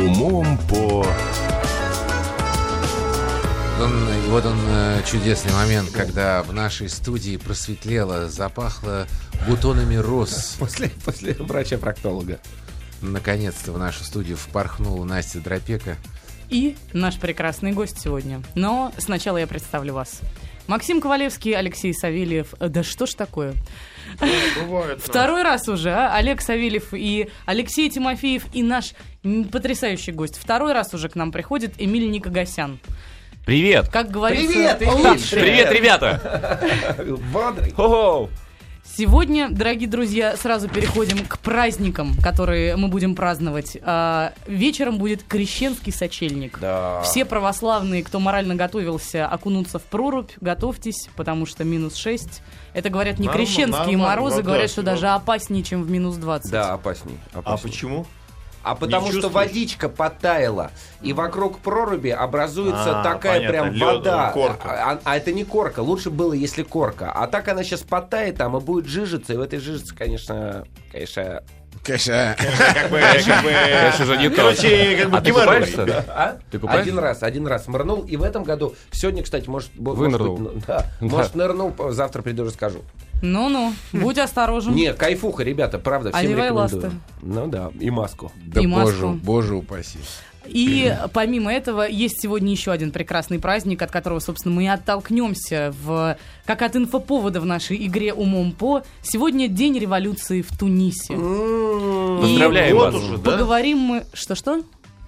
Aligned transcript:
Умом 0.00 0.58
по... 0.68 1.06
Он, 3.80 4.08
и 4.08 4.28
вот 4.28 4.44
он 4.44 4.58
э, 4.66 5.02
чудесный 5.06 5.52
момент, 5.52 5.90
когда 5.90 6.42
в 6.42 6.52
нашей 6.52 6.88
студии 6.88 7.36
просветлело, 7.36 8.28
запахло 8.28 9.06
бутонами 9.46 9.94
роз. 9.94 10.56
После, 10.58 10.88
после 11.04 11.34
врача-проктолога. 11.34 12.40
Наконец-то 13.02 13.70
в 13.70 13.78
нашу 13.78 14.02
студию 14.02 14.36
впорхнула 14.36 15.04
Настя 15.04 15.38
Дропека. 15.38 15.96
И 16.50 16.76
наш 16.92 17.16
прекрасный 17.18 17.70
гость 17.70 18.00
сегодня. 18.00 18.42
Но 18.56 18.92
сначала 18.98 19.36
я 19.36 19.46
представлю 19.46 19.94
вас. 19.94 20.22
Максим 20.66 21.00
Ковалевский, 21.00 21.52
Алексей 21.52 21.94
Савельев. 21.94 22.54
Да 22.58 22.82
что 22.82 23.06
ж 23.06 23.14
такое? 23.14 23.54
Бывает. 24.60 25.00
Второй 25.02 25.42
раз 25.42 25.68
уже, 25.68 25.90
а? 25.90 26.14
Олег 26.14 26.40
Савельев 26.40 26.92
и 26.92 27.28
Алексей 27.46 27.90
Тимофеев 27.90 28.44
и 28.52 28.62
наш 28.62 28.92
потрясающий 29.50 30.12
гость. 30.12 30.38
Второй 30.38 30.72
раз 30.72 30.94
уже 30.94 31.08
к 31.08 31.14
нам 31.14 31.32
приходит 31.32 31.74
Эмиль 31.78 32.10
Никогасян. 32.10 32.78
Привет! 33.44 33.88
Как 33.88 34.10
говорится, 34.10 34.46
Привет, 34.46 34.78
ты 34.78 34.84
Эмиль! 34.86 35.20
Привет, 35.30 35.72
ребята! 35.72 36.60
Бодрый. 37.32 37.72
Сегодня, 38.86 39.48
дорогие 39.50 39.88
друзья, 39.88 40.36
сразу 40.36 40.68
переходим 40.68 41.24
к 41.26 41.38
праздникам, 41.38 42.14
которые 42.22 42.76
мы 42.76 42.88
будем 42.88 43.14
праздновать. 43.16 43.76
А, 43.82 44.34
вечером 44.46 44.98
будет 44.98 45.22
крещенский 45.24 45.90
сочельник. 45.92 46.58
Да. 46.60 47.00
Все 47.02 47.24
православные, 47.24 48.04
кто 48.04 48.20
морально 48.20 48.54
готовился 48.54 49.26
окунуться 49.26 49.78
в 49.78 49.82
прорубь, 49.84 50.30
готовьтесь, 50.40 51.08
потому 51.16 51.46
что 51.46 51.64
минус 51.64 51.96
6. 51.96 52.42
Это 52.74 52.90
говорят 52.90 53.18
не 53.18 53.26
Норм- 53.26 53.36
крещенские 53.38 53.70
нормально, 53.96 53.98
морозы, 54.04 54.36
вот 54.36 54.44
говорят, 54.44 54.66
да, 54.66 54.68
что 54.72 54.80
вот. 54.82 54.86
даже 54.86 55.08
опаснее, 55.08 55.64
чем 55.64 55.82
в 55.82 55.90
минус 55.90 56.16
20. 56.16 56.52
Да, 56.52 56.74
опасней. 56.74 57.18
А 57.32 57.38
опасней. 57.40 57.72
почему? 57.72 58.06
А 58.64 58.74
потому 58.74 59.12
что 59.12 59.28
водичка 59.28 59.88
подтаяла, 59.90 60.70
и 61.02 61.12
вокруг 61.12 61.58
проруби 61.58 62.08
образуется 62.08 63.00
А, 63.00 63.02
такая 63.04 63.40
понятно, 63.40 63.48
прям 63.50 63.74
лёд- 63.74 63.96
вода. 63.98 64.30
корка. 64.32 64.68
А, 64.92 64.98
а 65.04 65.16
это 65.18 65.32
не 65.32 65.44
корка, 65.44 65.80
лучше 65.80 66.10
было, 66.10 66.32
если 66.32 66.62
корка. 66.62 67.12
А 67.14 67.26
так 67.26 67.46
она 67.48 67.62
сейчас 67.62 67.82
подтает 67.82 68.36
там 68.38 68.56
и 68.56 68.60
будет 68.60 68.86
жижиться, 68.86 69.34
и 69.34 69.36
в 69.36 69.42
этой 69.42 69.58
жижице, 69.58 69.94
конечно, 69.94 70.64
конечно... 70.90 71.42
Конечно. 71.82 72.34
Как 72.38 72.90
бы, 72.90 72.98
как 73.00 73.42
бы... 73.42 73.50
Конечно 73.50 74.04
же, 74.06 74.16
не 74.16 74.30
то. 74.30 74.36
Короче, 74.36 74.96
как 74.96 75.10
бы 75.10 75.18
А 75.18 75.20
ты 75.20 75.32
купаешься? 75.32 76.04
А? 76.08 76.38
Ты 76.50 76.58
купаешься? 76.58 76.82
Один 76.82 76.98
раз, 76.98 77.22
один 77.22 77.46
раз 77.46 77.66
мырнул, 77.66 78.02
и 78.04 78.16
в 78.16 78.22
этом 78.22 78.44
году, 78.44 78.74
сегодня, 78.92 79.22
кстати, 79.22 79.48
может, 79.50 79.70
бо- 79.74 79.94
может 79.94 79.98
Вынырнул. 80.18 80.36
быть, 80.38 80.54
ну, 80.54 80.60
да, 80.66 80.86
может, 81.00 81.34
нырнул, 81.34 81.74
завтра 81.90 82.22
приду, 82.22 82.44
расскажу. 82.44 82.82
Ну-ну, 83.24 83.72
будь 83.92 84.18
осторожен. 84.18 84.74
Не, 84.74 84.92
кайфуха, 84.92 85.42
ребята, 85.42 85.78
правда, 85.78 86.10
всем 86.10 86.20
Одевай 86.20 86.48
рекомендую. 86.50 86.82
ласты. 86.82 86.90
Ну 87.22 87.46
да, 87.48 87.70
и 87.80 87.90
маску. 87.90 88.30
Да 88.44 88.60
И 88.60 88.66
маску. 88.66 88.90
боже, 88.92 89.06
боже 89.22 89.54
упаси. 89.56 89.98
И 90.46 90.94
помимо 91.14 91.50
этого 91.50 91.88
есть 91.88 92.20
сегодня 92.20 92.52
еще 92.52 92.70
один 92.70 92.90
прекрасный 92.90 93.38
праздник, 93.38 93.80
от 93.80 93.90
которого, 93.90 94.18
собственно, 94.18 94.54
мы 94.54 94.64
и 94.64 94.66
оттолкнемся 94.66 95.74
в, 95.82 96.18
как 96.44 96.60
от 96.60 96.76
инфоповода 96.76 97.40
в 97.40 97.46
нашей 97.46 97.78
игре 97.86 98.12
«Умом 98.12 98.52
по». 98.52 98.82
Сегодня 99.00 99.48
День 99.48 99.78
революции 99.78 100.42
в 100.42 100.54
Тунисе. 100.58 101.14
М-м-м. 101.14 102.20
Поздравляем 102.20 102.76
вас. 102.76 102.94
уже, 102.94 103.16
да? 103.16 103.30
Поговорим 103.30 103.78
мы... 103.78 104.04
Что-что? 104.12 104.62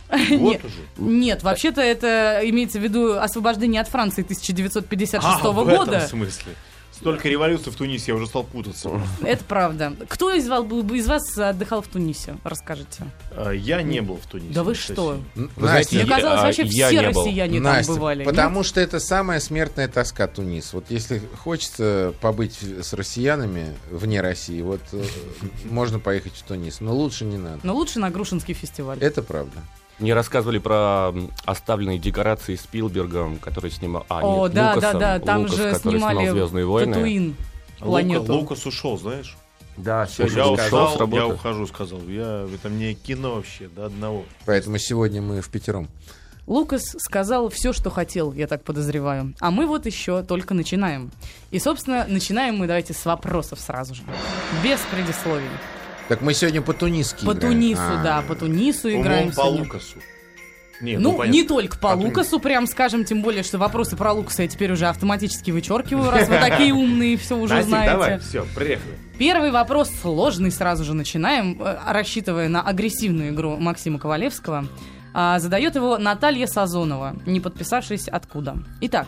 Вот 0.08 0.18
Нет. 0.30 0.62
уже. 0.64 0.74
Нет, 1.06 1.42
вообще-то 1.42 1.82
это 1.82 2.40
имеется 2.44 2.78
в 2.78 2.82
виду 2.82 3.18
освобождение 3.18 3.82
от 3.82 3.88
Франции 3.88 4.22
1956 4.22 5.22
А, 5.22 5.50
в 5.50 5.54
года. 5.64 5.96
этом 5.96 6.08
смысле. 6.08 6.52
Столько 6.96 7.28
революций 7.28 7.70
в 7.70 7.76
Тунисе, 7.76 8.04
я 8.12 8.14
уже 8.14 8.26
стал 8.26 8.42
путаться. 8.44 8.90
Это 9.22 9.44
правда. 9.44 9.92
Кто 10.08 10.32
из 10.32 10.48
вас, 10.48 10.64
из 10.64 11.06
вас 11.06 11.38
отдыхал 11.38 11.82
в 11.82 11.88
Тунисе? 11.88 12.36
Расскажите. 12.42 13.04
А, 13.32 13.50
Я 13.50 13.82
не 13.82 14.00
был 14.00 14.16
в 14.16 14.26
Тунисе. 14.26 14.54
Да 14.54 14.62
вы 14.64 14.74
что? 14.74 15.18
Вы 15.34 15.50
знаете, 15.58 15.96
Мне 15.96 16.04
Настя, 16.04 16.06
я- 16.06 16.06
казалось, 16.16 16.40
а, 16.40 16.46
вообще 16.46 16.62
я 16.64 16.88
все 16.88 17.00
не 17.02 17.10
был. 17.12 17.24
россияне 17.24 17.60
Настя, 17.60 17.86
там 17.86 17.96
бывали. 17.96 18.24
потому 18.24 18.62
что 18.62 18.80
это 18.80 18.98
самая 18.98 19.40
смертная 19.40 19.88
тоска 19.88 20.26
Тунис. 20.26 20.72
Вот 20.72 20.86
если 20.88 21.20
хочется 21.38 22.14
побыть 22.20 22.58
с 22.62 22.92
россиянами 22.94 23.74
вне 23.90 24.20
России, 24.20 24.62
вот 24.62 24.80
э, 24.92 25.04
можно 25.64 25.98
поехать 25.98 26.32
в 26.34 26.42
Тунис, 26.44 26.80
но 26.80 26.94
лучше 26.94 27.24
не 27.24 27.36
надо. 27.36 27.60
Но 27.62 27.74
лучше 27.74 27.98
на 27.98 28.10
Грушинский 28.10 28.54
фестиваль. 28.54 28.98
Это 29.00 29.22
правда. 29.22 29.58
Мне 29.98 30.12
рассказывали 30.12 30.58
про 30.58 31.12
оставленные 31.46 31.98
декорации 31.98 32.54
Спилбергом, 32.56 33.38
который 33.38 33.70
снимал... 33.70 34.04
А, 34.08 34.20
О, 34.22 34.46
нет, 34.46 34.54
да, 34.54 34.74
Лукасом. 34.74 35.00
да, 35.00 35.18
да, 35.18 35.24
там 35.24 35.40
Лукас, 35.42 35.56
же 35.56 35.74
снимали 35.76 36.18
снимал 36.18 36.34
«Звездные 36.34 36.66
войны». 36.66 36.92
Татуин, 36.94 37.36
Лука- 37.80 37.84
планету. 37.86 38.32
Лукас 38.34 38.66
ушел, 38.66 38.98
знаешь? 38.98 39.36
Да, 39.78 40.06
сегодня 40.06 40.36
Я 40.36 40.48
ушел 40.48 40.64
ушел, 40.66 40.88
с 40.96 41.00
работы. 41.00 41.22
я 41.22 41.28
ухожу, 41.28 41.66
сказал. 41.66 42.00
Я, 42.08 42.46
это 42.54 42.68
мне 42.68 42.94
кино 42.94 43.36
вообще 43.36 43.68
до 43.68 43.86
одного. 43.86 44.24
Поэтому 44.44 44.78
сегодня 44.78 45.22
мы 45.22 45.40
в 45.40 45.48
пятером. 45.48 45.88
Лукас 46.46 46.94
сказал 46.98 47.48
все, 47.48 47.72
что 47.72 47.90
хотел, 47.90 48.32
я 48.32 48.46
так 48.46 48.62
подозреваю. 48.64 49.34
А 49.40 49.50
мы 49.50 49.66
вот 49.66 49.84
еще 49.86 50.22
только 50.22 50.54
начинаем. 50.54 51.10
И, 51.50 51.58
собственно, 51.58 52.06
начинаем 52.08 52.56
мы 52.56 52.66
давайте 52.66 52.94
с 52.94 53.04
вопросов 53.04 53.60
сразу 53.60 53.94
же. 53.94 54.02
Без 54.62 54.78
предисловий. 54.90 55.48
Так 56.08 56.20
мы 56.20 56.34
сегодня 56.34 56.62
по-тунисски 56.62 57.24
По 57.24 57.32
играем. 57.32 57.54
Тунису, 57.54 57.80
А, 57.82 58.02
да, 58.02 58.22
по 58.22 58.34
Тунису 58.34 58.88
играем 58.90 59.24
Умом 59.24 59.34
по 59.34 59.42
сегодня. 59.42 59.62
Лукасу. 59.62 59.96
Не, 60.80 60.98
Ну, 60.98 61.14
понятно. 61.14 61.32
не 61.32 61.42
только 61.42 61.78
по 61.78 61.92
По 61.92 61.96
Лукасу, 61.96 62.38
прям 62.38 62.66
скажем, 62.66 63.04
тем 63.04 63.22
более, 63.22 63.42
что 63.42 63.56
вопросы 63.58 63.96
про 63.96 64.12
Лукаса 64.12 64.42
я 64.42 64.48
теперь 64.48 64.70
уже 64.72 64.86
автоматически 64.86 65.50
вычеркиваю, 65.50 66.10
раз 66.10 66.28
вы 66.28 66.38
такие 66.38 66.72
умные, 66.74 67.16
все 67.16 67.36
уже 67.36 67.54
Настя, 67.54 67.68
знаете. 67.70 67.90
давай, 67.92 68.18
все, 68.18 68.46
приехали. 68.54 68.94
Первый 69.18 69.50
вопрос 69.50 69.90
сложный, 70.02 70.50
сразу 70.50 70.84
же 70.84 70.92
начинаем, 70.94 71.60
э, 71.60 71.78
рассчитывая 71.88 72.48
на 72.48 72.60
агрессивную 72.60 73.30
игру 73.30 73.56
Максима 73.56 73.98
Ковалевского. 73.98 74.66
А, 75.14 75.38
Задает 75.38 75.74
его 75.76 75.96
Наталья 75.96 76.46
Сазонова, 76.46 77.16
не 77.24 77.40
подписавшись 77.40 78.06
откуда. 78.06 78.58
Итак, 78.82 79.06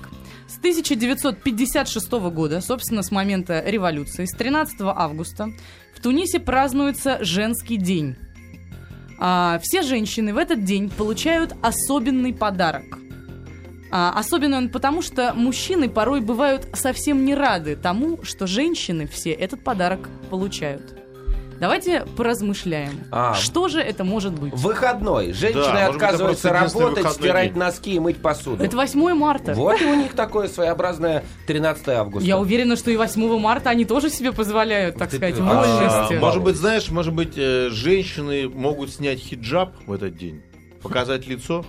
с 0.49 0.57
1956 0.59 2.11
года, 2.33 2.61
собственно, 2.61 3.03
с 3.03 3.11
момента 3.11 3.63
революции, 3.65 4.25
с 4.25 4.33
13 4.33 4.81
августа, 4.81 5.51
в 5.95 6.01
Тунисе 6.01 6.41
празднуется 6.41 7.23
женский 7.23 7.77
день. 7.77 8.17
А, 9.21 9.61
все 9.63 9.83
женщины 9.83 10.33
в 10.33 10.39
этот 10.39 10.65
день 10.65 10.91
получают 10.91 11.55
особенный 11.63 12.33
подарок. 12.33 12.99
А, 13.91 14.13
особенный 14.17 14.59
он 14.59 14.69
потому, 14.71 15.03
что 15.03 15.33
мужчины 15.35 15.89
порой 15.89 16.21
бывают 16.21 16.69
совсем 16.73 17.25
не 17.25 17.35
рады 17.35 17.77
тому, 17.77 18.23
что 18.23 18.47
женщины 18.47 19.07
все 19.07 19.33
этот 19.33 19.63
подарок 19.63 20.09
получают. 20.31 20.97
Давайте 21.61 22.05
поразмышляем. 22.17 23.01
А. 23.11 23.35
Что 23.35 23.69
же 23.69 23.81
это 23.81 24.05
может 24.05 24.33
быть? 24.33 24.53
Выходной. 24.55 25.33
Женщины 25.33 25.65
Да, 25.65 25.87
быть, 25.89 25.97
отказываются 25.97 26.53
работать, 26.53 27.11
стирать 27.13 27.51
день. 27.53 27.59
носки 27.59 27.95
и 27.95 27.99
мыть 27.99 28.23
посуду. 28.23 28.63
Это 28.63 28.77
8 28.77 29.15
марта. 29.15 29.55
Вот 29.55 29.81
и 29.81 29.85
у 29.85 29.95
них 29.95 30.13
такое 30.13 30.49
своеобразное 30.49 31.25
13 31.47 31.89
августа. 31.89 32.27
Я 32.27 32.39
уверена, 32.39 32.77
что 32.77 32.91
и 32.91 32.97
8 32.97 33.39
марта 33.39 33.71
они 33.71 33.85
тоже 33.85 34.09
себе 34.11 34.33
позволяют, 34.33 34.97
так 34.97 35.11
Ты- 35.11 35.17
сказать, 35.17 35.39
вольности. 35.39 36.15
А, 36.15 36.21
может 36.21 36.43
быть, 36.43 36.57
знаешь, 36.57 36.91
может 36.91 37.13
быть, 37.13 37.35
э, 37.37 37.69
женщины 37.71 38.49
могут 38.49 38.91
снять 38.91 39.19
хиджаб 39.19 39.75
в 39.87 39.93
этот 39.93 40.17
день, 40.17 40.43
показать 40.83 41.27
лицо. 41.27 41.65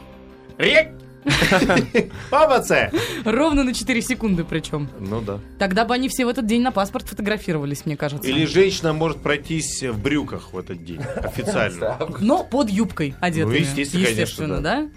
Папаце! 2.30 2.92
Ровно 3.26 3.64
на 3.64 3.74
4 3.74 4.02
секунды 4.02 4.44
причем. 4.44 4.90
Ну 5.00 5.22
да. 5.22 5.40
Тогда 5.58 5.86
бы 5.86 5.94
они 5.94 6.10
все 6.10 6.26
в 6.26 6.30
этот 6.30 6.46
день 6.46 6.62
на 6.62 6.72
паспорт 6.72 7.08
фотографировались, 7.08 7.86
мне 7.86 7.98
кажется. 7.98 8.28
Или 8.30 8.46
женщина 8.46 8.94
может 8.94 9.22
пройтись 9.22 9.84
в 9.84 10.02
брюках 10.02 10.54
в 10.54 10.58
этот 10.58 10.84
день, 10.84 11.02
официально. 11.18 11.98
Но 12.20 12.44
под 12.44 12.70
юбкой 12.70 13.16
одетыми. 13.20 13.54
Ну, 13.54 13.60
естественно, 13.60 14.06
конечно, 14.06 14.62
да. 14.62 14.90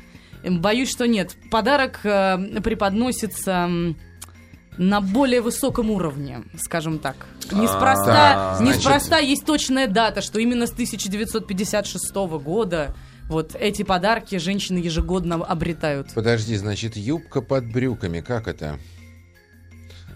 Эм, 0.42 0.60
Боюсь, 0.60 0.90
что 0.90 1.06
нет. 1.06 1.36
Подарок 1.50 2.00
э, 2.04 2.60
преподносится 2.62 3.68
на 4.78 5.00
более 5.00 5.40
высоком 5.40 5.90
уровне, 5.90 6.42
скажем 6.58 6.98
так. 6.98 7.26
Неспроста, 7.50 8.56
А, 8.58 8.62
неспроста 8.62 9.18
есть 9.18 9.44
точная 9.44 9.86
дата, 9.86 10.22
что 10.22 10.38
именно 10.40 10.66
с 10.66 10.72
1956 10.72 12.14
года 12.42 12.94
вот 13.28 13.54
эти 13.58 13.82
подарки 13.82 14.36
женщины 14.36 14.78
ежегодно 14.78 15.36
обретают. 15.36 16.12
Подожди, 16.14 16.56
значит, 16.56 16.96
юбка 16.96 17.40
под 17.40 17.70
брюками. 17.72 18.20
Как 18.20 18.48
это? 18.48 18.78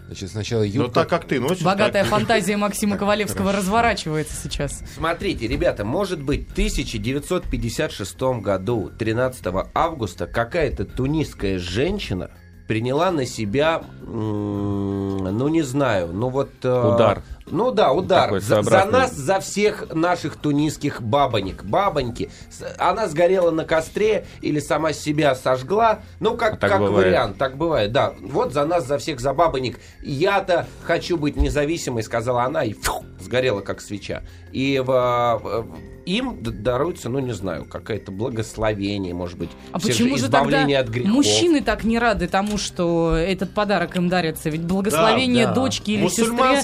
Значит, 0.07 0.31
сначала 0.31 0.61
Но 0.61 0.65
юбка... 0.65 0.87
Ну, 0.87 0.93
так 0.93 1.09
как 1.09 1.25
ты 1.27 1.39
носишь, 1.39 1.63
Богатая 1.63 2.03
так- 2.03 2.11
фантазия 2.11 2.55
Максима 2.55 2.97
Ковалевского 2.97 3.51
разворачивается 3.51 4.35
сейчас. 4.41 4.81
Смотрите, 4.95 5.47
ребята, 5.47 5.83
может 5.83 6.21
быть, 6.21 6.47
в 6.47 6.51
1956 6.53 8.21
году, 8.41 8.89
13 8.97 9.45
августа, 9.73 10.25
какая-то 10.25 10.85
тунисская 10.85 11.59
женщина 11.59 12.31
приняла 12.67 13.11
на 13.11 13.25
себя, 13.25 13.83
ну 14.01 15.47
не 15.49 15.61
знаю, 15.61 16.13
ну 16.13 16.29
вот... 16.29 16.51
э, 16.63 16.93
Удар. 16.95 17.21
Ну 17.49 17.71
да, 17.71 17.91
удар. 17.91 18.39
За, 18.39 18.61
за 18.61 18.85
нас, 18.85 19.13
за 19.13 19.39
всех 19.39 19.93
наших 19.93 20.35
тунисских 20.35 21.01
бабонек. 21.01 21.63
Бабоньки. 21.63 22.29
Она 22.77 23.07
сгорела 23.07 23.51
на 23.51 23.63
костре 23.65 24.25
или 24.41 24.59
сама 24.59 24.93
себя 24.93 25.33
сожгла. 25.35 25.99
Ну, 26.19 26.35
как, 26.35 26.55
А 26.63 26.69
как 26.69 26.79
бывает. 26.81 27.07
вариант, 27.07 27.37
так 27.37 27.57
бывает, 27.57 27.91
да. 27.91 28.13
Вот 28.21 28.53
за 28.53 28.65
нас, 28.65 28.85
за 28.85 28.97
всех, 28.97 29.19
за 29.19 29.33
бабонек. 29.33 29.79
Я-то 30.03 30.67
хочу 30.83 31.17
быть 31.17 31.35
независимой, 31.35 32.03
сказала 32.03 32.43
она, 32.43 32.63
и 32.63 32.73
фу, 32.73 33.05
сгорела 33.19 33.61
как 33.61 33.81
свеча. 33.81 34.23
И 34.51 34.79
в, 34.85 34.87
в- 34.87 35.67
им 36.07 36.37
даруется, 36.41 37.09
ну 37.09 37.19
не 37.19 37.33
знаю, 37.33 37.65
какое-то 37.65 38.11
благословение, 38.11 39.13
может 39.13 39.37
быть, 39.37 39.49
А 39.73 39.79
все 39.79 39.89
почему 39.89 40.15
же 40.17 40.23
тогда 40.23 40.39
избавление 40.39 40.79
от 40.79 40.87
грехов. 40.87 41.11
мужчины 41.11 41.61
так 41.61 41.83
не 41.83 41.99
рады 41.99 42.27
тому, 42.27 42.57
что 42.57 43.13
этот 43.13 43.53
подарок 43.53 43.97
им 43.97 44.07
дарится? 44.07 44.49
Ведь 44.49 44.61
благословение 44.61 45.45
Да, 45.45 45.53
да. 45.53 45.61
дочки 45.61 45.91
или 45.91 46.07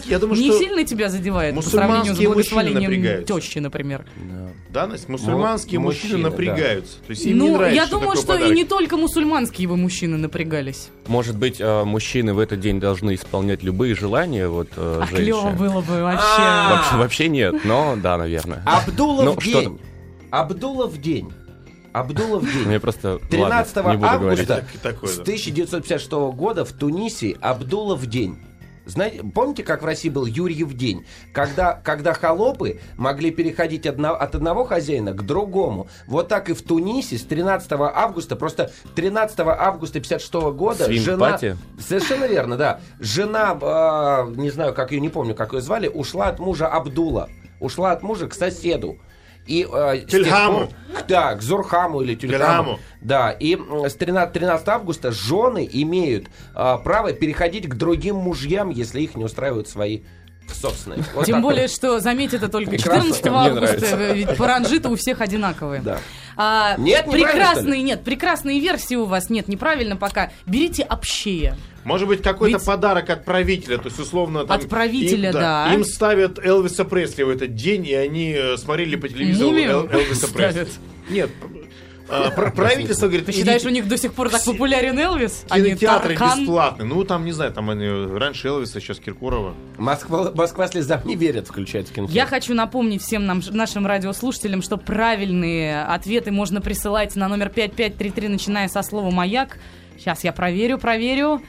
я 0.10 0.19
думаю, 0.19 0.40
не 0.40 0.50
что 0.50 0.60
сильно 0.60 0.84
тебя 0.86 1.10
задевает 1.10 1.56
по 1.56 1.62
сравнению 1.62 2.16
с 2.16 2.19
благословением 2.19 3.25
тещи, 3.25 3.60
например. 3.60 4.06
Да, 4.16 4.50
Настя, 4.74 5.12
мусульманские 5.12 5.80
Му- 5.80 5.88
мужчины, 5.88 6.18
мужчины, 6.18 6.30
напрягаются. 6.30 6.98
То 7.06 7.12
есть 7.12 7.25
им 7.25 7.34
не 7.34 7.40
Ну, 7.50 7.58
нравится, 7.58 7.75
я 7.75 7.86
что 7.88 8.00
думаю, 8.00 8.18
такой 8.18 8.38
что 8.38 8.46
и 8.48 8.56
не 8.56 8.64
только 8.66 8.98
мусульманские 8.98 9.68
бы 9.68 9.78
мужчины 9.78 10.18
напрягались. 10.18 10.90
Может 11.08 11.38
быть, 11.38 11.58
э, 11.60 11.84
мужчины 11.84 12.34
в 12.34 12.40
этот 12.40 12.60
день 12.60 12.80
должны 12.80 13.16
исполнять 13.16 13.64
любые 13.64 13.96
желания 13.96 14.48
вот 14.48 14.70
э, 14.75 15.02
А 15.04 15.08
клево 15.08 15.42
женщин? 15.42 15.58
было 15.58 15.81
бы 15.81 16.02
вообще. 16.02 16.25
А. 16.40 16.75
Вообще, 16.75 16.98
вообще 16.98 17.28
нет, 17.30 17.64
но 17.66 17.96
да, 18.02 18.18
наверное. 18.18 18.64
Абдулов 18.66 19.25
Ну, 19.25 19.42
день. 19.42 19.80
Абдулов 20.31 21.00
день. 21.00 21.31
Абдулов 21.92 22.44
день. 22.52 22.66
Мне 22.66 22.80
просто... 22.80 23.20
13 23.30 23.75
ладно, 23.75 23.92
не 23.92 23.98
буду 23.98 24.20
говорить. 24.20 24.50
августа 24.50 24.66
Так- 24.81 24.94
такое, 24.96 25.10
с 25.12 25.18
да. 25.18 25.22
1956 25.22 26.12
года 26.36 26.66
в 26.66 26.72
Тунисе 26.72 27.38
Абдулов 27.40 28.06
день. 28.08 28.38
Знаете, 28.86 29.24
помните, 29.24 29.64
как 29.64 29.82
в 29.82 29.86
России 29.86 30.10
был 30.10 30.26
Юрьев 30.26 30.74
день? 30.74 31.06
Когда, 31.32 31.74
когда 31.74 32.14
холопы 32.14 32.80
могли 32.98 33.32
переходить 33.32 33.86
одно- 33.86 34.16
от 34.16 34.36
одного 34.36 34.66
хозяина 34.66 35.14
к 35.14 35.26
другому. 35.26 35.88
Вот 36.08 36.28
так 36.28 36.50
и 36.50 36.54
в 36.54 36.62
Тунисе 36.62 37.18
с 37.18 37.24
13 37.24 37.72
августа, 37.74 38.36
просто 38.36 38.72
13 38.96 39.40
августа 39.40 40.00
56 40.00 40.34
года 40.34 40.86
жена... 40.92 41.38
Swing 41.38 41.47
party? 41.47 41.58
Совершенно 41.80 42.26
верно, 42.26 42.58
да. 42.58 42.80
Жена, 43.00 43.58
э, 43.62 44.34
не 44.36 44.50
знаю, 44.50 44.74
как 44.74 44.92
ее, 44.92 45.00
не 45.00 45.10
помню, 45.10 45.34
как 45.36 45.54
ее 45.54 45.62
звали, 45.62 45.88
ушла 45.88 46.28
от 46.28 46.40
мужа 46.40 46.68
Абдула. 46.68 47.30
Ушла 47.60 47.92
от 47.94 48.04
мужа 48.04 48.28
к 48.28 48.34
соседу. 48.34 48.98
И, 49.45 49.68
э, 49.69 49.95
с 49.98 50.00
тех 50.01 50.10
Тюльхаму. 50.10 50.60
пор- 50.68 50.69
да, 51.07 51.36
к 51.36 51.42
Зурхаму 51.42 52.01
или 52.01 52.16
Тюльхаму. 52.16 52.63
Тюльхаму. 52.74 52.80
Да, 53.01 53.31
и 53.31 53.56
с 53.57 53.94
13, 53.95 54.34
13 54.34 54.68
августа 54.69 55.12
жены 55.12 55.69
имеют 55.72 56.28
а, 56.56 56.78
право 56.78 57.12
переходить 57.13 57.68
к 57.68 57.74
другим 57.75 58.16
мужьям, 58.16 58.69
если 58.69 59.01
их 59.01 59.16
не 59.16 59.25
устраивают 59.25 59.68
свои 59.68 60.01
собственные. 60.54 61.04
Вот 61.16 61.25
Тем 61.25 61.36
так 61.36 61.42
более, 61.44 61.62
вот. 61.63 61.72
что, 61.72 62.00
заметь, 62.00 62.34
это 62.34 62.48
только 62.50 62.72
Прекрасно. 62.72 63.12
14 63.13 63.25
Мне 63.25 63.38
августа, 63.38 63.75
нравится. 63.95 64.13
ведь 64.13 64.38
паранжиты 64.38 64.90
у 64.90 64.95
всех 64.95 65.22
одинаковые. 65.22 65.81
Да. 65.81 66.00
А, 66.36 66.75
Нет, 66.78 67.10
прекрасные, 67.10 67.81
нет, 67.81 68.04
прекрасные 68.04 68.60
версии 68.60 68.96
у 68.96 69.06
вас 69.06 69.30
нет, 69.30 69.48
неправильно 69.48 69.96
пока. 69.98 70.31
Берите 70.46 70.86
общее. 70.89 71.56
Может 71.84 72.08
быть, 72.08 72.22
какой-то 72.22 72.58
Ведь- 72.58 72.66
подарок 72.66 73.10
от 73.10 73.26
правителя, 73.26 73.78
то 73.78 73.86
есть, 73.88 74.00
условно... 74.00 74.46
там, 74.46 74.58
От 74.58 74.70
правителя, 74.70 75.30
им, 75.30 75.34
да. 75.34 75.74
Им 75.74 75.84
ставят 75.84 76.40
Элвиса 76.44 76.86
Пресли 76.86 77.24
в 77.24 77.30
этот 77.30 77.56
день, 77.56 77.86
и 77.88 77.94
они 77.94 78.32
э, 78.38 78.58
смотрели 78.58 78.96
по 78.96 79.08
телевизору 79.10 79.56
Эл- 79.58 79.90
Элвиса 79.92 80.34
Пресли. 80.34 80.68
Нет, 81.10 81.30
пр- 82.08 82.54
правительство 82.54 83.08
говорит... 83.08 83.26
Ты 83.26 83.32
считаешь, 83.34 83.64
у 83.66 83.70
них 83.70 83.88
до 83.88 83.98
сих 83.98 84.14
пор 84.14 84.30
так 84.30 84.44
популярен 84.46 84.98
Элвис? 84.98 85.46
а 85.50 85.60
Кинотеатры 85.60 86.16
бесплатные. 86.16 86.88
Ну, 86.88 87.04
там, 87.04 87.26
не 87.26 87.32
знаю, 87.32 87.52
там 87.52 87.70
они 87.70 87.88
раньше 88.18 88.48
Элвиса, 88.48 88.80
сейчас 88.80 89.00
Киркорова. 89.00 89.54
Москва, 89.78 90.32
Москва 90.34 90.68
слезам 90.68 91.02
не 91.06 91.16
верит, 91.16 91.48
включается 91.48 91.94
кинотеатр. 91.94 92.16
Я 92.16 92.26
хочу 92.26 92.54
напомнить 92.54 93.02
всем 93.02 93.26
нам, 93.26 93.42
нашим 93.52 93.86
радиослушателям, 93.88 94.62
что 94.62 94.78
правильные 94.78 95.84
ответы 95.84 96.32
можно 96.32 96.62
присылать 96.62 97.16
на 97.16 97.28
номер 97.28 97.50
5533, 97.50 98.28
начиная 98.30 98.68
со 98.68 98.82
слова 98.84 99.12
«Маяк». 99.12 99.58
Сейчас 99.98 100.24
я 100.24 100.34
проверю, 100.34 100.78
проверю. 100.80 101.42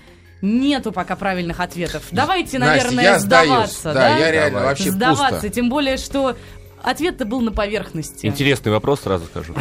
Нету 0.44 0.93
пока 0.93 1.17
правильных 1.17 1.58
ответов. 1.61 2.02
Давайте, 2.11 2.58
Настя, 2.58 2.85
наверное, 2.85 3.05
я 3.05 3.19
сдаюсь. 3.19 3.49
сдаваться. 3.49 3.93
Да, 3.94 4.19
я 4.19 4.31
реально 4.31 4.61
вообще 4.61 4.91
Сдаваться, 4.91 5.31
пусто. 5.37 5.49
тем 5.49 5.70
более, 5.70 5.96
что 5.96 6.37
ответ-то 6.85 7.25
был 7.25 7.41
на 7.41 7.53
поверхности. 7.53 8.27
Интересный 8.27 8.73
вопрос, 8.73 9.01
сразу 9.01 9.27
скажу. 9.27 9.55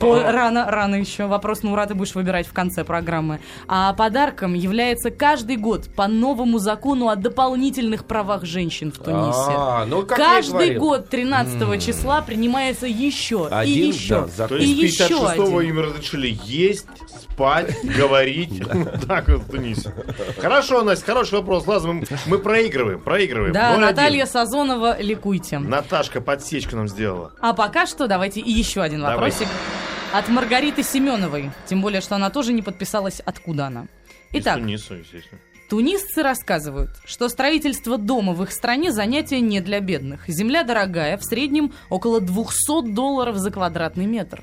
Рано, 0.00 0.70
рано 0.70 0.94
еще. 0.96 1.26
Вопрос 1.26 1.62
на 1.62 1.72
ура 1.72 1.86
ты 1.86 1.94
будешь 1.94 2.14
выбирать 2.14 2.46
в 2.46 2.52
конце 2.52 2.84
программы. 2.84 3.40
А 3.68 3.92
подарком 3.92 4.54
является 4.54 5.10
каждый 5.10 5.56
год 5.56 5.88
по 5.94 6.08
новому 6.08 6.58
закону 6.58 7.08
о 7.08 7.16
дополнительных 7.16 8.04
правах 8.06 8.44
женщин 8.44 8.92
в 8.92 8.98
Тунисе. 8.98 9.38
А, 9.56 9.84
ну, 9.86 10.04
Каждый 10.06 10.76
год 10.76 11.08
13 11.08 11.80
числа 11.84 12.22
принимается 12.22 12.86
еще 12.86 13.48
и 13.64 13.70
еще. 13.70 14.28
и 14.58 14.64
есть 14.64 15.00
еще 15.00 15.14
56-го 15.14 15.58
один. 15.58 15.70
им 15.70 15.80
разрешили 15.80 16.38
есть, 16.44 16.86
спать, 17.20 17.74
говорить. 17.84 18.62
Так 19.06 19.28
вот 19.28 19.42
в 19.42 19.50
Тунисе. 19.50 19.92
Хорошо, 20.38 20.82
Настя, 20.82 21.06
хороший 21.06 21.34
вопрос. 21.34 21.66
Ладно, 21.66 22.02
мы- 22.26 22.38
проигрываем, 22.38 23.00
проигрываем. 23.00 23.52
Да, 23.52 23.74
0-1. 23.76 23.78
Наталья 23.80 24.26
Сазонова, 24.26 25.00
ликуйте. 25.00 25.59
Наташка 25.68 26.20
подсечку 26.20 26.76
нам 26.76 26.88
сделала. 26.88 27.32
А 27.40 27.52
пока 27.52 27.86
что 27.86 28.06
давайте 28.06 28.40
еще 28.40 28.80
один 28.82 29.00
Давай. 29.00 29.16
вопросик. 29.16 29.48
От 30.12 30.28
Маргариты 30.28 30.82
Семеновой. 30.82 31.50
Тем 31.66 31.82
более, 31.82 32.00
что 32.00 32.16
она 32.16 32.30
тоже 32.30 32.52
не 32.52 32.62
подписалась, 32.62 33.20
откуда 33.20 33.66
она. 33.66 33.82
Из 34.32 34.42
Итак, 34.42 34.56
Туниса, 34.58 34.94
естественно. 34.94 35.40
Тунисцы 35.68 36.22
рассказывают, 36.22 36.90
что 37.04 37.28
строительство 37.28 37.96
дома 37.96 38.32
в 38.32 38.42
их 38.42 38.50
стране 38.50 38.90
занятие 38.90 39.40
не 39.40 39.60
для 39.60 39.78
бедных. 39.78 40.28
Земля 40.28 40.64
дорогая, 40.64 41.16
в 41.16 41.24
среднем 41.24 41.72
около 41.90 42.20
200 42.20 42.92
долларов 42.92 43.36
за 43.36 43.52
квадратный 43.52 44.06
метр. 44.06 44.42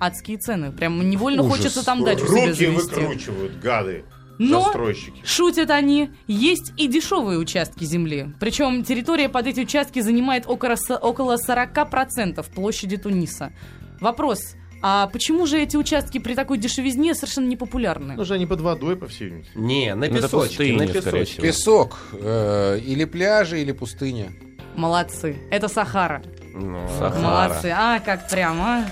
Адские 0.00 0.38
цены. 0.38 0.72
Прям 0.72 1.08
невольно 1.08 1.42
Ужас. 1.44 1.58
хочется 1.58 1.84
там 1.84 2.04
дачу 2.04 2.26
себе 2.26 2.46
Руки 2.46 2.52
завести. 2.52 2.66
выкручивают, 2.96 3.60
гады. 3.60 4.04
Но, 4.38 4.62
Застройщики. 4.64 5.22
шутят 5.24 5.70
они, 5.70 6.10
есть 6.26 6.72
и 6.76 6.88
дешевые 6.88 7.38
участки 7.38 7.84
земли. 7.84 8.32
Причем 8.40 8.82
территория 8.82 9.28
под 9.28 9.46
эти 9.46 9.60
участки 9.60 10.00
занимает 10.00 10.44
около, 10.48 10.76
около 11.00 11.36
40% 11.36 12.44
площади 12.54 12.96
Туниса. 12.96 13.52
Вопрос, 14.00 14.40
а 14.82 15.06
почему 15.06 15.46
же 15.46 15.58
эти 15.60 15.76
участки 15.76 16.18
при 16.18 16.34
такой 16.34 16.58
дешевизне 16.58 17.14
совершенно 17.14 17.46
не 17.46 17.56
популярны? 17.56 18.14
Ну 18.16 18.24
же 18.24 18.34
они 18.34 18.46
под 18.46 18.60
водой, 18.60 18.96
по 18.96 19.06
всей 19.06 19.26
видимости. 19.26 19.52
Не, 19.56 19.94
на 19.94 20.08
Ну, 20.08 20.14
песочке, 20.16 20.48
пустыня, 20.48 20.78
на 20.78 20.92
песочке. 20.92 21.40
Песок. 21.42 21.96
э, 22.12 22.80
или 22.84 23.04
пляжи, 23.04 23.60
или 23.62 23.72
пустыня. 23.72 24.32
Молодцы. 24.76 25.36
Это 25.50 25.68
Сахара. 25.68 26.22
Ну, 26.52 26.86
Сахара. 26.98 27.20
Молодцы. 27.22 27.66
А, 27.74 28.00
как 28.00 28.28
прямо. 28.28 28.64
а? 28.64 28.84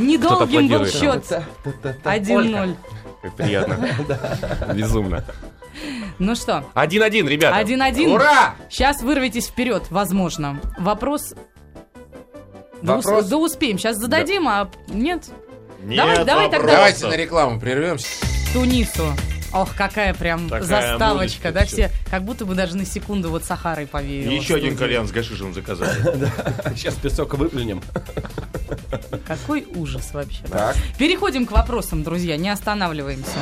Недолгим 0.00 0.68
был 0.68 0.86
счет. 0.86 1.24
та-та-та. 1.28 2.16
1-0. 2.16 2.74
Как 3.24 3.36
приятно. 3.36 3.78
Безумно. 4.74 5.24
Ну 6.18 6.34
что, 6.34 6.62
Один-один, 6.74 7.26
ребята. 7.26 7.58
1-1. 7.58 8.14
Ура! 8.14 8.54
Сейчас 8.68 9.00
вырвитесь 9.00 9.46
вперед, 9.46 9.84
возможно. 9.88 10.60
Вопрос... 10.78 11.34
Вопрос? 12.82 13.26
да 13.26 13.38
успеем. 13.38 13.78
Сейчас 13.78 13.96
зададим, 13.96 14.46
а 14.46 14.70
нет? 14.88 15.22
Нет 15.82 15.96
Давай- 15.96 16.24
давай 16.26 16.50
тогда-. 16.50 16.72
Давайте 16.72 17.06
на 17.06 17.16
рекламу 17.16 17.58
прервемся. 17.58 18.06
Тунису. 18.52 19.06
Ох, 19.54 19.74
какая 19.74 20.12
прям 20.12 20.48
Такая 20.50 20.64
заставочка, 20.64 21.52
да, 21.52 21.64
все, 21.64 21.90
как 22.10 22.24
будто 22.24 22.44
бы 22.44 22.54
даже 22.54 22.76
на 22.76 22.84
секунду 22.84 23.30
вот 23.30 23.44
Сахарой 23.44 23.86
повеяло. 23.86 24.32
Еще 24.34 24.56
один 24.56 24.76
кальян 24.76 25.06
с 25.06 25.12
гашишем 25.12 25.54
заказали. 25.54 25.96
Сейчас 26.76 26.94
песок 26.96 27.34
выплюнем. 27.34 27.80
Какой 29.26 29.66
ужас 29.74 30.12
вообще. 30.12 30.42
Так. 30.50 30.76
Переходим 30.98 31.46
к 31.46 31.52
вопросам, 31.52 32.02
друзья, 32.02 32.36
не 32.36 32.48
останавливаемся. 32.48 33.38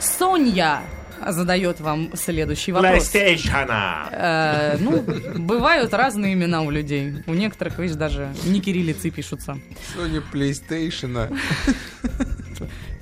Соня 0.00 0.80
задает 1.28 1.80
вам 1.80 2.10
следующий 2.16 2.72
вопрос. 2.72 3.14
PlayStation. 3.14 4.08
Э, 4.10 4.76
ну, 4.78 5.04
бывают 5.38 5.94
разные 5.94 6.34
имена 6.34 6.62
у 6.62 6.70
людей. 6.70 7.22
У 7.26 7.34
некоторых, 7.34 7.78
видишь, 7.78 7.96
даже 7.96 8.34
не 8.44 8.60
кириллицы 8.60 9.10
пишутся. 9.10 9.58
Sony 9.96 10.22
PlayStation. 10.32 11.38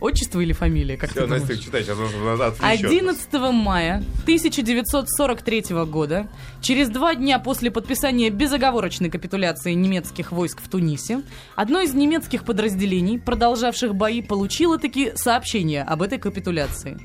Отчество 0.00 0.40
или 0.40 0.52
фамилия, 0.52 0.96
как 0.96 1.10
Все, 1.10 1.20
ты 1.20 1.26
думаешь? 1.26 1.42
Настя, 1.42 1.62
читай, 1.62 1.82
сейчас 1.82 1.98
назад 1.98 2.54
отвлечет. 2.54 2.86
11 2.86 3.32
мая 3.52 4.02
1943 4.22 5.64
года, 5.84 6.28
через 6.62 6.88
два 6.88 7.14
дня 7.14 7.38
после 7.38 7.70
подписания 7.70 8.30
безоговорочной 8.30 9.10
капитуляции 9.10 9.72
немецких 9.72 10.32
войск 10.32 10.62
в 10.62 10.68
Тунисе, 10.68 11.22
одно 11.54 11.80
из 11.80 11.92
немецких 11.92 12.44
подразделений, 12.44 13.18
продолжавших 13.18 13.94
бои, 13.94 14.22
получило 14.22 14.78
таки 14.78 15.12
сообщение 15.16 15.82
об 15.82 16.00
этой 16.00 16.18
капитуляции. 16.18 16.98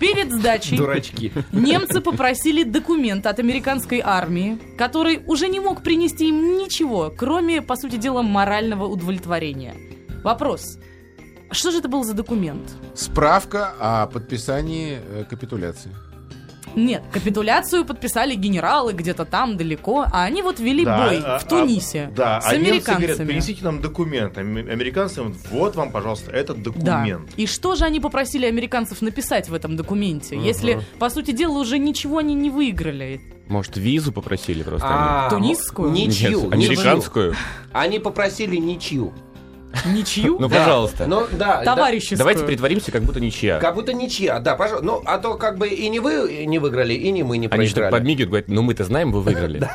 Перед 0.00 0.32
сдачей 0.32 0.78
Дурачки. 0.78 1.30
немцы 1.52 2.00
попросили 2.00 2.64
документ 2.64 3.26
от 3.26 3.38
американской 3.38 4.00
армии, 4.02 4.58
который 4.78 5.20
уже 5.26 5.46
не 5.46 5.60
мог 5.60 5.82
принести 5.82 6.28
им 6.28 6.56
ничего, 6.58 7.12
кроме, 7.16 7.60
по 7.60 7.76
сути 7.76 7.96
дела, 7.96 8.22
морального 8.22 8.86
удовлетворения. 8.86 9.74
Вопрос. 10.24 10.78
Что 11.50 11.70
же 11.70 11.78
это 11.78 11.88
был 11.88 12.04
за 12.04 12.14
документ? 12.14 12.62
Справка 12.94 13.72
о 13.80 14.06
подписании 14.06 14.98
э, 15.02 15.24
капитуляции. 15.28 15.90
Нет, 16.76 17.02
капитуляцию 17.12 17.84
подписали 17.84 18.36
генералы 18.36 18.92
где-то 18.92 19.24
там 19.24 19.56
далеко, 19.56 20.04
а 20.12 20.22
они 20.22 20.40
вот 20.42 20.60
вели 20.60 20.84
Да, 20.84 20.98
бой 21.08 21.20
а- 21.24 21.38
в 21.40 21.44
Тунисе 21.48 22.10
а- 22.12 22.14
да, 22.16 22.40
с 22.40 22.46
а 22.46 22.50
американцами. 22.50 23.06
говорят, 23.06 23.26
принесите 23.26 23.64
нам 23.64 23.80
документ. 23.80 24.38
А 24.38 24.42
м- 24.42 24.56
американцы 24.56 25.16
говорят, 25.16 25.36
вот 25.50 25.74
вам, 25.74 25.90
пожалуйста, 25.90 26.30
этот 26.30 26.62
Да. 26.62 26.70
документ. 26.70 27.28
И 27.36 27.46
что 27.48 27.74
же 27.74 27.84
они 27.84 27.98
попросили 27.98 28.46
американцев 28.46 29.02
написать 29.02 29.48
в 29.48 29.54
этом 29.54 29.76
документе, 29.76 30.38
если, 30.38 30.80
по 31.00 31.10
сути 31.10 31.32
дела, 31.32 31.58
уже 31.58 31.76
ничего 31.80 32.18
они 32.18 32.34
не 32.36 32.50
выиграли? 32.50 33.20
Может, 33.48 33.76
визу 33.76 34.12
попросили 34.12 34.62
просто? 34.62 34.86
А, 34.88 35.28
Тунисскую? 35.28 35.90
они? 35.90 36.06
Ничью. 36.06 36.42
Нет, 36.42 36.52
американскую? 36.52 37.34
Они 37.72 37.98
попросили 37.98 38.54
ничью. 38.54 39.12
Ничью? 39.86 40.38
Ну, 40.38 40.48
пожалуйста. 40.48 41.06
Ну, 41.06 41.26
да. 41.32 41.62
Товарищескую. 41.64 42.18
Давайте 42.18 42.44
притворимся, 42.44 42.90
как 42.92 43.02
будто 43.02 43.20
ничья. 43.20 43.58
Как 43.58 43.74
будто 43.74 43.92
ничья, 43.92 44.38
да, 44.40 44.56
пожалуйста. 44.56 44.84
Ну, 44.86 45.02
а 45.06 45.18
то 45.18 45.34
как 45.34 45.58
бы 45.58 45.68
и 45.68 45.88
не 45.88 46.00
вы 46.00 46.44
не 46.46 46.58
выиграли, 46.58 46.94
и 46.94 47.10
не 47.10 47.22
мы 47.22 47.38
не 47.38 47.46
Они 47.48 47.66
же 47.66 47.74
так 47.74 47.82
проиграли. 47.84 47.92
подмигивают, 48.00 48.28
говорят, 48.30 48.48
ну 48.48 48.62
мы-то 48.62 48.84
знаем, 48.84 49.12
вы 49.12 49.20
выиграли. 49.22 49.68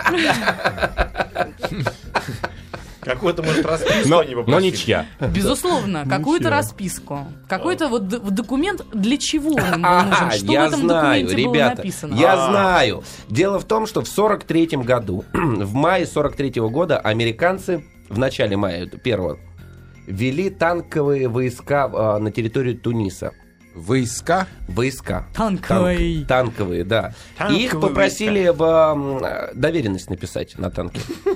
Какой-то, 3.01 3.43
может, 3.43 3.63
расписку 3.63 4.09
Но, 4.09 4.19
они 4.21 4.33
но 4.33 4.41
попросили. 4.43 4.71
ничья. 4.71 5.05
Безусловно, 5.19 6.05
какую-то 6.09 6.49
расписку. 6.49 7.27
Какой-то 7.47 7.87
вот 7.87 8.07
д- 8.07 8.17
документ, 8.17 8.83
для 8.93 9.17
чего 9.19 9.49
он 9.51 9.55
был 9.57 9.63
А, 9.83 10.03
нужен? 10.05 10.31
Что 10.31 10.51
я 10.51 10.63
в 10.65 10.67
этом 10.69 10.79
знаю, 10.81 11.23
документе 11.27 11.45
было 11.45 11.53
ребята, 11.53 11.77
написано? 11.77 12.15
я 12.15 12.33
А. 12.33 12.49
знаю. 12.49 13.03
Дело 13.29 13.59
в 13.59 13.65
том, 13.65 13.85
что 13.85 14.01
в 14.01 14.05
43-м 14.05 14.81
году, 14.81 15.23
в 15.33 15.73
мае 15.75 16.05
43-го 16.05 16.67
года, 16.71 16.97
американцы, 16.97 17.85
в 18.09 18.17
начале 18.17 18.57
мая 18.57 18.87
первого, 18.87 19.37
ввели 20.07 20.49
танковые 20.49 21.27
войска 21.27 21.89
а, 21.91 22.19
на 22.19 22.31
территорию 22.31 22.77
Туниса. 22.77 23.33
Войска? 23.75 24.47
Войска. 24.69 25.25
Танковые. 25.35 26.23
Танк- 26.25 26.27
танковые, 26.27 26.83
да. 26.85 27.13
Танковые 27.37 27.65
Их 27.65 27.79
попросили 27.79 28.47
в 28.47 28.63
м, 28.63 29.17
э, 29.23 29.51
доверенность 29.53 30.09
написать 30.09 30.57
на 30.57 30.71
танке. 30.71 31.01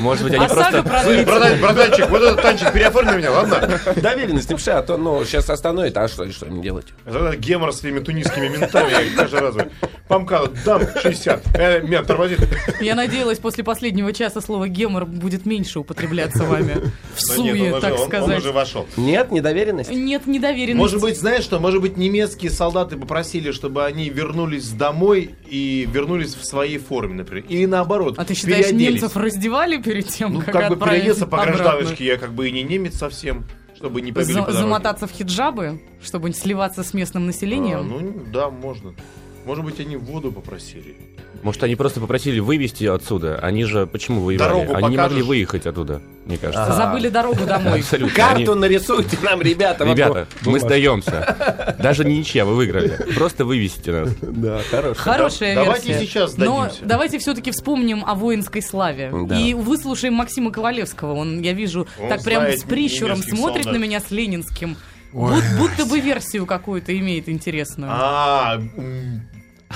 Может 0.00 0.24
быть, 0.24 0.34
они 0.34 0.44
ОСАГО 0.46 0.82
просто... 0.82 1.56
Братанчик, 1.60 2.10
вот 2.10 2.22
этот 2.22 2.42
танчик 2.42 2.72
переоформи 2.72 3.16
меня, 3.18 3.30
ладно? 3.30 3.78
Доверенность 3.96 4.50
напиши, 4.50 4.70
а 4.72 4.82
то, 4.82 4.96
ну, 4.96 5.24
сейчас 5.24 5.48
остановит, 5.50 5.96
а 5.96 6.08
что, 6.08 6.30
что 6.32 6.46
им 6.46 6.62
делать? 6.62 6.86
Тогда 7.04 7.36
гемор 7.36 7.72
с 7.72 7.78
своими 7.80 8.00
тунисскими 8.00 8.48
ментами 8.48 9.14
каждый 9.16 9.40
раз 9.40 9.54
Памка, 10.08 10.42
дам 10.64 10.82
60. 11.00 11.56
Э, 11.56 11.80
меня 11.82 12.02
тормозит. 12.02 12.40
Я 12.80 12.94
надеялась, 12.96 13.38
после 13.38 13.62
последнего 13.62 14.12
часа 14.12 14.40
слово 14.40 14.66
гемор 14.68 15.04
будет 15.06 15.46
меньше 15.46 15.78
употребляться 15.78 16.42
вами. 16.44 16.90
В 17.14 17.20
суе, 17.20 17.78
так 17.80 17.94
он- 17.94 18.00
Он 18.00 18.06
сказать. 18.08 18.38
уже 18.38 18.50
вошел. 18.52 18.86
Нет, 18.96 19.30
недоверенность? 19.30 19.90
Нет 19.90 20.26
недоверенности. 20.40 20.76
Может 20.78 21.00
быть, 21.00 21.18
знаешь 21.18 21.44
что? 21.44 21.58
Может 21.60 21.80
быть, 21.80 21.96
немецкие 21.96 22.50
солдаты 22.50 22.96
попросили, 22.96 23.52
чтобы 23.52 23.84
они 23.84 24.08
вернулись 24.10 24.68
домой 24.70 25.34
и 25.46 25.88
вернулись 25.92 26.34
в 26.34 26.44
своей 26.44 26.78
форме, 26.78 27.14
например. 27.14 27.44
Или 27.48 27.66
наоборот, 27.66 28.14
А 28.18 28.24
ты 28.24 28.34
считаешь, 28.34 28.66
переоделись. 28.66 29.00
немцев 29.02 29.16
раздевали 29.16 29.76
перед 29.80 30.08
тем, 30.08 30.34
Ну, 30.34 30.40
как, 30.40 30.52
как 30.52 30.68
бы 30.70 30.76
переодеться 30.76 31.26
по 31.26 31.38
гражданочке, 31.44 32.04
я 32.04 32.16
как 32.16 32.32
бы 32.32 32.48
и 32.48 32.52
не 32.52 32.62
немец 32.62 32.96
совсем, 32.96 33.44
чтобы 33.76 34.00
не 34.00 34.12
побили 34.12 34.32
За- 34.32 34.50
замотаться 34.52 35.06
в 35.06 35.12
хиджабы, 35.12 35.80
чтобы 36.02 36.32
сливаться 36.32 36.82
с 36.82 36.92
местным 36.94 37.22
А, 37.22 37.26
населением? 37.26 37.88
ну, 37.88 38.22
да, 38.32 38.50
можно. 38.50 38.94
Может 39.46 39.64
быть, 39.64 39.80
они 39.80 39.96
воду 39.96 40.30
попросили. 40.32 40.94
Может, 41.42 41.62
они 41.64 41.74
просто 41.74 42.00
попросили 42.00 42.38
вывести 42.40 42.84
отсюда. 42.84 43.38
Они 43.38 43.64
же 43.64 43.86
почему 43.86 44.20
воевали? 44.20 44.48
Дорогу 44.48 44.74
они 44.74 44.88
не 44.88 44.96
покажешь? 44.96 44.98
могли 45.16 45.22
выехать 45.22 45.66
оттуда, 45.66 46.02
мне 46.26 46.36
кажется. 46.36 46.72
Забыли 46.74 47.08
дорогу 47.08 47.46
домой. 47.46 47.80
Абсолютно. 47.80 48.14
Карту 48.14 48.52
Они- 48.52 48.60
нарисуйте 48.60 49.16
нам, 49.22 49.40
ребята. 49.40 49.84
Ребята, 49.84 50.26
мы 50.44 50.60
сдаемся. 50.60 51.74
Даже 51.80 52.04
не 52.04 52.18
ничья, 52.18 52.44
вы 52.44 52.54
выиграли. 52.54 52.88
Просто 53.14 53.46
вывесите 53.46 53.92
нас. 53.92 54.10
Да, 54.20 54.60
хорошо. 54.70 55.00
Хорошая 55.00 55.54
Да- 55.54 55.64
давайте 55.64 55.88
версия. 55.88 56.06
сейчас 56.06 56.36
Но 56.36 56.64
сдадимся. 56.66 56.84
давайте 56.84 57.18
все-таки 57.18 57.50
вспомним 57.52 58.04
о 58.06 58.14
воинской 58.14 58.60
славе. 58.62 59.10
И 59.38 59.54
выслушаем 59.54 60.14
Максима 60.14 60.50
Ковалевского. 60.52 61.14
Он, 61.14 61.40
я 61.40 61.54
вижу, 61.54 61.86
так 62.10 62.22
прям 62.22 62.44
с 62.48 62.62
прищуром 62.64 63.22
смотрит 63.22 63.64
на 63.64 63.76
меня 63.78 64.00
с 64.00 64.10
ленинским. 64.10 64.76
Буд- 65.12 65.58
будто 65.58 65.86
бы 65.86 66.00
версию 66.00 66.46
какую-то 66.46 66.96
имеет 66.98 67.28
интересную. 67.28 67.90
А, 67.92 68.60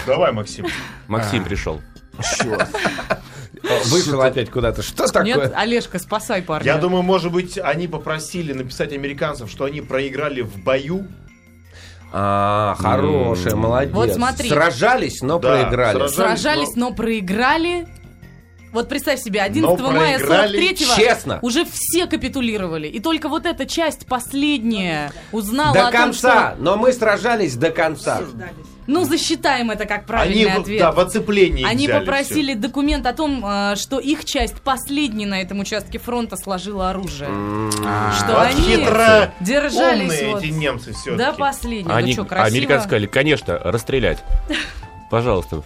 давай, 0.06 0.32
Максим. 0.32 0.66
Максим 1.08 1.44
пришел. 1.44 1.80
Вышел 3.86 4.20
опять 4.20 4.50
куда-то. 4.50 4.82
Что 4.82 5.04
Нет, 5.22 5.40
такое? 5.40 5.56
Олежка, 5.56 5.98
спасай 5.98 6.42
парня. 6.42 6.66
Я 6.66 6.78
думаю, 6.78 7.02
может 7.02 7.32
быть, 7.32 7.58
они 7.58 7.88
попросили 7.88 8.52
написать 8.52 8.92
американцев, 8.92 9.50
что 9.50 9.64
они 9.64 9.80
проиграли 9.80 10.42
в 10.42 10.62
бою. 10.62 11.06
А, 12.12 12.76
хорошая, 12.78 13.56
молодец. 13.56 13.94
Вот 13.94 14.12
смотри. 14.12 14.48
Сражались, 14.48 15.22
но 15.22 15.40
проиграли. 15.40 16.06
Сражались, 16.08 16.76
но 16.76 16.92
проиграли. 16.92 17.86
Вот 18.75 18.88
представь 18.88 19.21
себе, 19.21 19.40
11 19.40 19.78
Но 19.78 19.90
мая 19.93 20.19
проиграли 20.19 20.71
43-го 20.73 20.95
честно. 20.97 21.38
уже 21.43 21.64
все 21.64 22.07
капитулировали. 22.07 22.88
И 22.88 22.99
только 23.00 23.28
вот 23.28 23.47
эта 23.47 23.64
часть 23.66 24.07
последняя 24.07 25.12
узнала 25.33 25.73
До 25.73 25.88
о 25.88 25.93
том, 25.93 26.00
конца. 26.02 26.50
что... 26.52 26.57
Но 26.62 26.76
мы 26.76 26.93
сражались 26.93 27.54
до 27.54 27.71
конца. 27.71 28.21
Ну, 28.87 29.04
засчитаем 29.04 29.71
это 29.71 29.87
как 29.87 29.99
Они 30.00 30.07
правильный 30.07 30.57
в- 30.57 30.61
ответ. 30.61 30.81
да, 30.81 30.93
в 30.93 31.00
оцеплении 31.00 31.64
Они 31.64 31.87
взяли 31.87 32.00
попросили 32.00 32.52
документ 32.52 33.07
о 33.07 33.14
том, 33.14 33.43
э, 33.47 33.76
что 33.76 33.99
их 33.99 34.26
часть 34.26 34.61
последней 34.61 35.25
на 35.25 35.40
этом 35.40 35.61
участке 35.61 35.99
фронта 35.99 36.37
сложила 36.37 36.90
оружие. 36.90 37.31
всё. 37.71 37.71
Что 38.19 38.33
Вот 38.35 38.43
они 38.47 38.61
хитро 38.61 39.33
держались 39.40 40.02
умные 40.21 40.35
вот 40.35 40.43
эти 40.43 40.50
немцы 40.50 40.93
все 40.93 41.16
до 41.16 41.33
последнего. 41.33 41.97
Они, 41.97 42.09
ну 42.09 42.12
что, 42.12 42.25
красиво? 42.25 42.47
американцы 42.59 42.85
сказали, 42.88 43.07
конечно, 43.07 43.57
расстрелять. 43.59 44.19
Пожалуйста. 45.11 45.62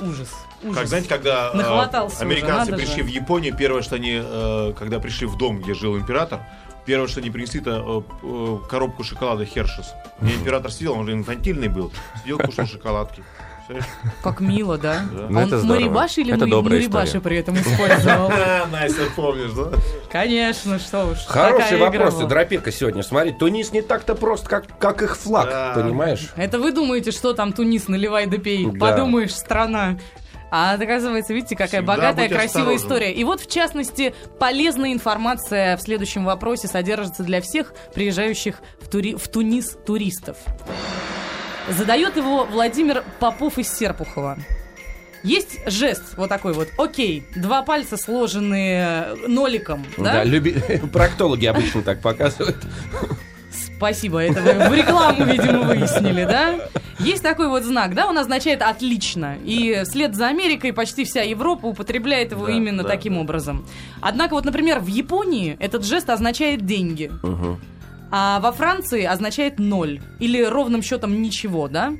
Ужас. 0.00 0.28
Ужас. 0.62 0.76
Как 0.76 0.86
знаете, 0.88 1.08
когда 1.08 1.50
э, 1.52 2.04
уже, 2.06 2.16
американцы 2.20 2.70
надо 2.70 2.76
пришли 2.76 3.02
же. 3.02 3.04
в 3.04 3.06
Японию, 3.08 3.54
первое, 3.56 3.82
что 3.82 3.96
они, 3.96 4.20
э, 4.22 4.72
когда 4.78 4.98
пришли 5.00 5.26
в 5.26 5.36
дом, 5.36 5.60
где 5.60 5.74
жил 5.74 5.96
император, 5.96 6.40
первое, 6.86 7.08
что 7.08 7.20
они 7.20 7.30
принесли, 7.30 7.60
это 7.60 7.82
э, 7.86 8.00
э, 8.22 8.58
коробку 8.68 9.04
шоколада 9.04 9.44
Хершес. 9.44 9.94
И 10.22 10.26
император 10.26 10.70
сидел, 10.70 10.94
он 10.94 11.06
же 11.06 11.12
инфантильный 11.12 11.68
был, 11.68 11.92
сидел, 12.22 12.38
кушал 12.38 12.66
шоколадки. 12.66 13.22
Как 14.22 14.40
мило, 14.40 14.78
да? 14.78 15.02
Да. 15.12 15.26
Ну, 15.28 15.40
Он 15.40 15.46
это 15.46 15.58
здорово. 15.58 16.06
Или 16.16 16.32
Это 16.32 16.40
Мари- 16.40 16.50
добрая 16.50 16.78
Марибаши 16.80 17.06
история. 17.06 17.22
при 17.22 17.36
этом 17.36 17.54
использовал? 17.56 18.30
А, 18.34 18.66
Настя, 18.72 19.02
помнишь, 19.14 19.52
да? 19.52 19.78
Конечно, 20.10 20.78
что 20.78 21.04
уж. 21.04 21.18
Хороший 21.26 21.76
вопрос. 21.78 22.14
Дропека 22.16 22.72
сегодня. 22.72 23.02
Смотри, 23.02 23.32
Тунис 23.32 23.72
не 23.72 23.82
так-то 23.82 24.14
прост, 24.14 24.48
как, 24.48 24.78
как 24.78 25.02
их 25.02 25.18
флаг, 25.18 25.50
Да. 25.50 25.72
понимаешь? 25.74 26.30
Это 26.36 26.58
вы 26.58 26.72
думаете, 26.72 27.10
что 27.10 27.34
там 27.34 27.52
Тунис, 27.52 27.88
наливай 27.88 28.24
да 28.26 28.38
пей. 28.38 28.66
Да. 28.70 28.78
Подумаешь, 28.90 29.34
страна. 29.34 29.98
А 30.50 30.74
оказывается, 30.74 31.34
видите, 31.34 31.54
какая 31.56 31.82
Всегда 31.82 31.94
богатая, 31.94 32.28
красивая 32.28 32.46
осторожен. 32.76 32.76
история. 32.76 33.12
И 33.12 33.24
вот, 33.24 33.40
в 33.40 33.50
частности, 33.50 34.14
полезная 34.38 34.92
информация 34.92 35.76
в 35.76 35.82
следующем 35.82 36.24
вопросе 36.24 36.68
содержится 36.68 37.22
для 37.22 37.40
всех 37.40 37.72
приезжающих 37.94 38.60
в, 38.80 38.88
Тури- 38.88 39.16
в 39.16 39.28
Тунис 39.28 39.76
туристов. 39.84 40.36
Задает 41.68 42.16
его 42.16 42.44
Владимир 42.44 43.04
Попов 43.20 43.58
из 43.58 43.70
Серпухова. 43.70 44.38
Есть 45.22 45.58
жест 45.66 46.16
вот 46.16 46.28
такой 46.28 46.52
вот. 46.54 46.68
Окей, 46.78 47.26
два 47.36 47.62
пальца 47.62 47.96
сложенные 47.96 49.14
ноликом, 49.26 49.84
да? 49.98 50.12
Да, 50.12 50.24
люби... 50.24 50.52
проктологи 50.92 51.44
обычно 51.44 51.82
так 51.82 52.00
показывают. 52.00 52.56
Спасибо, 53.78 54.18
это 54.18 54.42
вы 54.42 54.68
в 54.68 54.74
рекламу, 54.74 55.24
видимо, 55.24 55.62
выяснили, 55.62 56.24
да? 56.24 56.68
Есть 56.98 57.22
такой 57.22 57.48
вот 57.48 57.62
знак, 57.62 57.94
да, 57.94 58.08
он 58.08 58.18
означает 58.18 58.60
«отлично». 58.60 59.36
И 59.44 59.82
вслед 59.84 60.16
за 60.16 60.26
Америкой 60.26 60.72
почти 60.72 61.04
вся 61.04 61.22
Европа 61.22 61.66
употребляет 61.66 62.32
его 62.32 62.46
Да, 62.46 62.52
именно 62.52 62.82
да, 62.82 62.88
таким 62.88 63.14
да. 63.14 63.20
образом. 63.20 63.64
Однако 64.00 64.34
вот, 64.34 64.44
например, 64.44 64.80
в 64.80 64.88
Японии 64.88 65.56
этот 65.60 65.84
жест 65.84 66.10
означает 66.10 66.66
«деньги», 66.66 67.10
а 68.10 68.40
во 68.40 68.50
Франции 68.50 69.04
означает 69.04 69.60
«ноль» 69.60 70.00
или 70.18 70.42
ровным 70.42 70.82
счетом 70.82 71.22
«ничего», 71.22 71.68
да? 71.68 71.92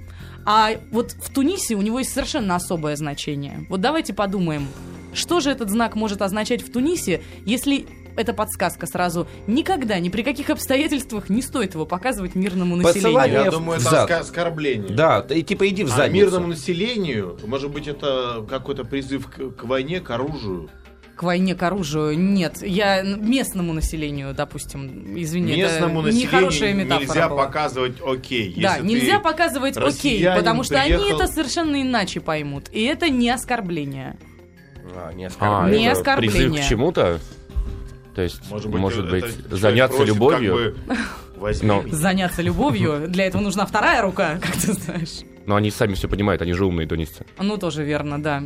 А 0.44 0.70
вот 0.90 1.12
в 1.12 1.32
Тунисе 1.32 1.74
у 1.74 1.82
него 1.82 2.00
есть 2.00 2.12
совершенно 2.12 2.56
особое 2.56 2.96
значение. 2.96 3.66
Вот 3.68 3.80
давайте 3.80 4.14
подумаем, 4.14 4.66
что 5.12 5.40
же 5.40 5.50
этот 5.50 5.70
знак 5.70 5.94
может 5.94 6.22
означать 6.22 6.62
в 6.62 6.72
Тунисе, 6.72 7.22
если 7.44 7.86
это 8.18 8.32
подсказка 8.34 8.86
сразу. 8.86 9.26
Никогда, 9.46 9.98
ни 9.98 10.08
при 10.08 10.22
каких 10.22 10.50
обстоятельствах 10.50 11.30
не 11.30 11.40
стоит 11.42 11.74
его 11.74 11.86
показывать 11.86 12.34
мирному 12.34 12.76
населению. 12.76 13.02
Посылание 13.02 13.44
Я 13.44 13.50
думаю, 13.50 13.80
это 13.80 13.88
оска- 13.90 14.18
оскорбление. 14.20 14.94
Да, 14.94 15.24
и 15.30 15.42
типа 15.42 15.68
иди 15.68 15.84
в 15.84 15.92
А 15.92 15.96
задницу. 15.96 16.24
мирному 16.26 16.46
населению, 16.48 17.38
может 17.46 17.70
быть, 17.70 17.86
это 17.88 18.44
какой-то 18.48 18.84
призыв 18.84 19.28
к, 19.28 19.50
к 19.56 19.64
войне, 19.64 20.00
к 20.00 20.10
оружию. 20.10 20.68
К 21.16 21.24
войне, 21.24 21.56
к 21.56 21.62
оружию 21.64 22.16
нет. 22.16 22.58
Я 22.62 23.02
местному 23.02 23.72
населению, 23.72 24.34
допустим, 24.34 25.14
извини, 25.20 25.56
Местному 25.56 26.02
это 26.06 26.16
нехорошая 26.16 26.74
населению 26.74 26.84
метафора 26.84 27.06
нельзя 27.08 27.28
была. 27.28 27.44
показывать 27.46 27.92
окей. 28.06 28.54
Да, 28.56 28.78
нельзя 28.78 29.18
показывать 29.18 29.76
окей, 29.76 30.24
потому 30.24 30.62
что 30.62 30.80
они 30.80 30.92
приехал- 30.94 31.16
это 31.20 31.26
совершенно 31.26 31.82
иначе 31.82 32.20
поймут. 32.20 32.68
И 32.72 32.84
это 32.84 33.08
не 33.08 33.30
оскорбление. 33.30 34.16
А, 34.94 35.12
не 35.12 35.24
А, 35.24 35.28
оскорбляй. 35.28 35.78
Не 35.78 35.88
оскорбление. 35.88 36.48
призыв 36.50 36.64
к 36.64 36.68
чему-то? 36.68 37.18
То 38.18 38.22
есть, 38.22 38.50
Может 38.50 38.74
может 38.74 39.08
быть, 39.08 39.22
быть, 39.22 39.32
это 39.38 39.42
человек 39.42 39.60
заняться 39.60 39.96
просит 39.96 40.12
любовью? 40.14 40.74
как 40.88 40.96
бы 40.96 40.96
Возьми. 41.36 41.68
Но- 41.68 41.84
заняться 41.88 42.42
любовью. 42.42 43.04
Для 43.06 43.26
этого 43.26 43.40
нужна 43.42 43.64
вторая 43.64 44.02
рука, 44.02 44.38
как 44.42 44.56
ты 44.56 44.72
знаешь. 44.72 45.20
Но 45.46 45.54
они 45.54 45.70
сами 45.70 45.94
все 45.94 46.08
понимают, 46.08 46.42
они 46.42 46.52
же 46.52 46.66
умные 46.66 46.88
тунисцы. 46.88 47.24
Ну, 47.38 47.58
тоже 47.58 47.84
верно, 47.84 48.20
да. 48.20 48.42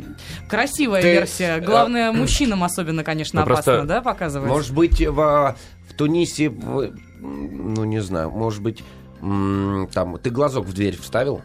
Красивая 0.47 1.01
Ты, 1.01 1.11
версия. 1.13 1.57
э, 1.57 1.59
Главное, 1.61 2.11
мужчинам 2.13 2.63
особенно, 2.63 3.03
конечно, 3.03 3.39
Ну, 3.39 3.47
просто- 3.47 3.71
опасно, 3.77 3.87
да, 3.87 4.01
показывать? 4.03 4.47
Может 4.47 4.75
быть, 4.75 5.01
в, 5.01 5.55
в 5.89 5.93
Тунисе, 5.97 6.49
в- 6.49 6.93
ну 7.19 7.83
не 7.83 7.99
знаю, 7.99 8.29
может 8.29 8.61
быть, 8.61 8.83
там 9.19 10.19
ты 10.21 10.29
глазок 10.29 10.67
в 10.67 10.73
дверь 10.73 10.95
вставил? 11.01 11.41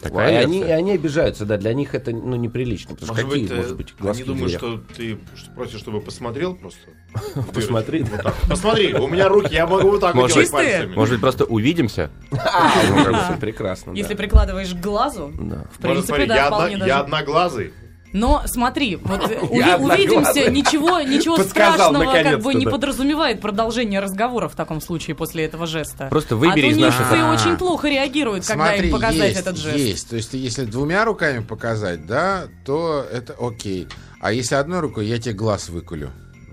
Такая 0.00 0.32
и 0.32 0.44
они, 0.44 0.60
и 0.60 0.70
они 0.70 0.92
обижаются, 0.92 1.44
да, 1.46 1.56
для 1.56 1.72
них 1.74 1.94
это 1.94 2.10
ну, 2.10 2.36
неприлично. 2.36 2.94
Потому 2.94 3.12
Может 3.12 3.24
какие, 3.30 3.42
быть, 3.44 3.52
э, 3.52 3.56
может 3.56 3.76
быть, 3.76 3.88
они 3.90 3.98
глазки 4.00 4.22
в 4.22 4.26
думают, 4.26 4.52
что 4.52 4.82
ты 4.96 5.18
просишь, 5.54 5.80
чтобы 5.80 6.00
посмотрел 6.00 6.54
просто. 6.54 6.80
Посмотри. 7.54 8.04
Посмотри, 8.48 8.94
у 8.94 9.08
меня 9.08 9.28
руки, 9.28 9.54
я 9.54 9.66
могу 9.66 9.90
вот 9.90 10.00
так 10.00 10.14
вот 10.14 10.22
Может 10.22 10.34
делать 10.34 10.52
быть- 10.52 10.70
пальцами. 10.70 10.94
Может 10.94 11.14
быть, 11.14 11.20
просто 11.20 11.44
увидимся? 11.44 12.10
А, 12.32 13.30
ну, 13.30 13.38
прекрасно, 13.38 13.92
Если 13.92 14.14
прикладываешь 14.14 14.74
к 14.74 14.80
глазу, 14.80 15.32
Да. 15.38 15.64
в 15.72 15.78
принципе, 15.78 16.06
смотри, 16.06 16.26
да, 16.26 16.68
я 16.86 17.00
одноглазый. 17.00 17.72
Но 18.12 18.42
смотри, 18.46 18.96
вот 18.96 19.30
э, 19.30 19.38
уви- 19.42 19.76
увидимся, 19.76 20.50
ничего, 20.50 21.00
ничего 21.00 21.36
Подсказал, 21.36 21.92
страшного 21.92 22.12
как 22.12 22.42
бы 22.42 22.54
не 22.54 22.64
да. 22.64 22.70
подразумевает 22.70 23.40
продолжение 23.40 24.00
разговора 24.00 24.48
в 24.48 24.54
таком 24.54 24.80
случае 24.80 25.16
после 25.16 25.44
этого 25.44 25.66
жеста. 25.66 26.08
Просто 26.10 26.36
выбери 26.36 26.66
а 26.66 26.70
из 26.70 26.76
тунисцы 26.76 27.00
наших... 27.00 27.12
А. 27.12 27.32
очень 27.32 27.56
плохо 27.56 27.88
реагируют, 27.88 28.46
когда 28.46 28.66
Смотри, 28.66 28.88
им 28.88 28.94
показать 28.94 29.28
есть, 29.30 29.40
этот 29.40 29.56
жест. 29.56 29.76
есть. 29.76 30.10
То 30.10 30.16
есть, 30.16 30.34
если 30.34 30.64
двумя 30.64 31.04
руками 31.04 31.42
показать, 31.42 32.06
да, 32.06 32.44
то 32.64 33.04
это 33.10 33.34
окей. 33.40 33.88
А 34.20 34.32
если 34.32 34.54
одной 34.54 34.80
рукой, 34.80 35.06
я 35.06 35.18
тебе 35.18 35.34
глаз 35.34 35.68
выкулю, 35.68 36.12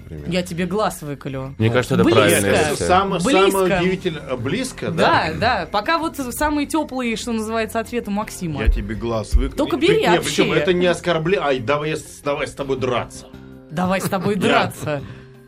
например. 0.10 0.30
Я 0.30 0.42
тебе 0.44 0.66
глаз 0.66 1.02
выколю. 1.02 1.56
Мне 1.58 1.70
кажется, 1.70 1.96
это 1.96 2.04
Близко. 2.04 2.24
версия. 2.40 2.76
самое, 2.76 3.22
Близко. 3.24 3.52
самое 3.52 3.80
удивительное. 3.82 4.36
Близко, 4.36 4.92
Да, 4.92 5.32
да? 5.32 5.34
да. 5.40 5.70
Пока 5.72 5.98
вот 5.98 6.18
самый 6.18 6.66
теплый, 6.66 7.16
что 7.16 7.32
называется, 7.32 7.80
ответ 7.80 8.08
у 8.08 8.12
Максима. 8.12 8.62
Я 8.64 8.68
тебе 8.70 8.96
глаз 8.96 9.34
выколю. 9.34 9.56
Только 9.58 9.78
бери 9.78 10.02
Нет, 10.02 10.18
вообще. 10.18 10.44
Причем 10.44 10.54
это 10.54 10.74
не 10.74 10.88
оскорбление. 10.88 11.46
Ай, 11.46 11.60
давай, 11.60 11.92
я 11.92 11.96
с- 11.98 12.22
давай 12.24 12.48
с 12.48 12.52
тобой 12.54 12.78
драться. 12.78 13.28
Давай 13.72 14.02
с 14.02 14.06
тобой 14.10 14.36
драться. 14.36 15.02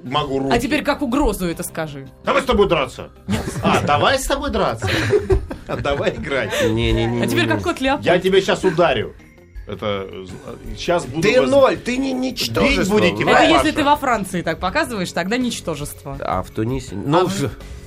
Могу 0.03 0.39
руки. 0.39 0.55
А 0.55 0.59
теперь 0.59 0.83
как 0.83 1.01
угрозу 1.03 1.45
это 1.47 1.61
скажи. 1.63 2.07
Давай 2.25 2.41
с 2.41 2.45
тобой 2.45 2.67
драться. 2.67 3.09
А, 3.63 3.81
давай 3.81 4.17
с 4.17 4.25
тобой 4.25 4.49
драться. 4.49 4.89
А 5.67 5.75
давай 5.81 6.15
играть. 6.15 6.51
Не-не-не. 6.69 7.21
А 7.23 7.27
теперь 7.27 7.47
как 7.47 7.61
кот. 7.61 7.79
Я 7.79 8.17
тебя 8.19 8.41
сейчас 8.41 8.63
ударю. 8.63 9.13
Это 9.71 10.05
сейчас 10.75 11.05
буду. 11.05 11.21
Ты 11.21 11.39
воз- 11.41 11.49
ноль, 11.49 11.77
ты 11.77 11.95
не 11.97 12.11
ничтожество. 12.11 12.81
Бить 12.81 12.89
будете, 12.89 13.23
Это 13.23 13.31
Паша. 13.31 13.45
если 13.45 13.71
ты 13.71 13.83
во 13.85 13.95
Франции 13.95 14.41
так 14.41 14.59
показываешь, 14.59 15.11
тогда 15.13 15.37
ничтожество. 15.37 16.17
А 16.19 16.43
в 16.43 16.49
Тунисе? 16.49 16.95
Ну, 16.95 17.25
А 17.25 17.29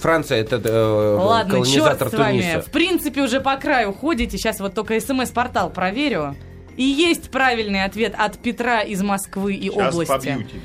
Франция 0.01 0.39
это 0.41 0.57
э, 0.65 1.17
Ладно, 1.19 1.53
черт 1.65 1.65
колонизатор 1.65 2.09
с 2.09 2.13
вами. 2.15 2.41
Туниса. 2.41 2.61
В 2.63 2.71
принципе, 2.71 3.21
уже 3.23 3.41
по 3.41 3.57
краю 3.57 3.93
ходите. 3.93 4.39
Сейчас 4.39 4.61
вот 4.61 4.75
только 4.75 4.99
смс-портал 4.99 5.69
проверю. 5.71 6.35
И 6.77 6.83
есть 6.85 7.31
правильный 7.31 7.85
ответ 7.85 8.15
от 8.19 8.39
Петра 8.39 8.81
из 8.81 9.03
Москвы 9.03 9.55
и 9.55 9.69
Сейчас 9.71 9.93
области. 9.95 10.11
побью 10.13 10.43
тебя. 10.45 10.61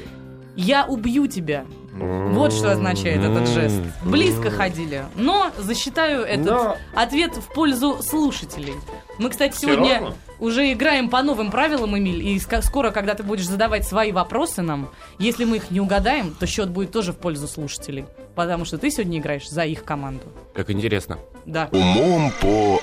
Я 0.55 0.85
убью 0.85 1.27
тебя. 1.27 1.65
Вот 1.93 2.53
что 2.53 2.71
означает 2.71 3.21
этот 3.23 3.47
жест. 3.49 3.81
Близко 4.05 4.49
ходили. 4.51 5.03
Но 5.15 5.51
засчитаю 5.57 6.21
этот 6.23 6.45
Но- 6.45 6.77
ответ 6.95 7.35
в 7.35 7.53
пользу 7.53 7.97
слушателей. 8.01 8.73
Мы, 9.17 9.29
кстати, 9.29 9.53
Всё 9.55 9.67
сегодня 9.67 9.95
равно? 9.95 10.13
Уже 10.39 10.71
играем 10.71 11.09
по 11.09 11.21
новым 11.21 11.51
правилам, 11.51 11.97
Эмиль. 11.97 12.27
И 12.27 12.39
скоро, 12.39 12.91
когда 12.91 13.13
ты 13.13 13.23
будешь 13.23 13.47
задавать 13.47 13.87
свои 13.87 14.11
вопросы 14.11 14.61
нам, 14.61 14.89
если 15.17 15.45
мы 15.45 15.57
их 15.57 15.71
не 15.71 15.79
угадаем, 15.79 16.35
то 16.39 16.47
счет 16.47 16.69
будет 16.69 16.91
тоже 16.91 17.13
в 17.13 17.17
пользу 17.17 17.47
слушателей. 17.47 18.05
Потому 18.35 18.65
что 18.65 18.77
ты 18.77 18.89
сегодня 18.91 19.19
играешь 19.19 19.49
за 19.49 19.63
их 19.63 19.83
команду. 19.83 20.23
Как 20.53 20.69
интересно. 20.69 21.19
Да. 21.45 21.69
Умом 21.71 22.31
по 22.41 22.81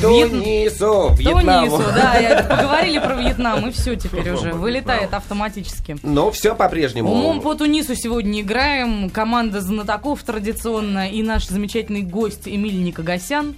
Тунису, 0.00 1.14
Вьетнаму. 1.14 1.76
Тунису, 1.76 1.92
да, 1.94 2.46
поговорили 2.48 2.98
про 2.98 3.16
Вьетнам, 3.16 3.68
и 3.68 3.72
все 3.72 3.96
теперь 3.96 4.30
уже 4.30 4.52
вылетает 4.52 5.12
автоматически. 5.12 5.98
Но 6.02 6.30
все 6.30 6.54
по-прежнему. 6.54 7.12
Умом 7.12 7.40
по 7.42 7.54
Тунису 7.54 7.94
сегодня 7.94 8.40
играем. 8.40 9.10
Команда 9.10 9.60
знатоков 9.60 10.22
традиционно 10.22 11.10
и 11.10 11.22
наш 11.22 11.46
замечательный 11.48 12.02
гость 12.02 12.48
Эмиль 12.48 12.82
Никогасян, 12.82 13.54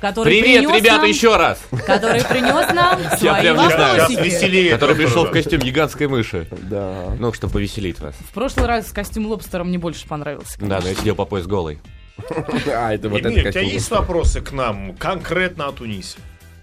который 0.00 0.40
Привет, 0.40 0.64
принес 0.64 0.76
ребята, 0.80 0.96
нам, 0.98 1.06
еще 1.08 1.36
раз! 1.36 1.60
который 1.86 2.24
принес 2.24 2.72
нам 2.74 2.98
свои 3.18 3.40
прям 3.40 3.56
не 3.58 3.70
знаю. 3.70 4.06
Сейчас 4.08 4.24
веселее. 4.24 4.70
Который 4.70 4.96
пришел 4.96 5.24
в 5.26 5.30
костюм 5.30 5.60
гигантской 5.60 6.06
мыши. 6.08 6.46
Да. 6.50 7.16
Ну, 7.18 7.32
чтобы 7.32 7.54
повеселить 7.54 7.98
вас. 8.00 8.14
В 8.30 8.32
прошлый 8.32 8.66
раз 8.66 8.90
костюм 8.92 9.26
лобстера 9.26 9.64
мне 9.64 9.78
больше 9.78 10.06
понравился. 10.06 10.56
Да, 10.60 10.80
но 10.80 10.88
я 10.88 10.94
сидел 10.94 11.14
по 11.14 11.24
пояс 11.24 11.46
голый. 11.46 11.78
А, 12.66 12.92
это 12.92 13.08
вот 13.08 13.20
Эмиль, 13.20 13.40
это 13.40 13.48
у 13.48 13.52
тебя 13.52 13.60
есть 13.62 13.90
вопросы 13.90 14.40
к 14.40 14.50
нам 14.52 14.94
конкретно 14.96 15.68
о 15.68 15.72
Тунисе? 15.72 16.18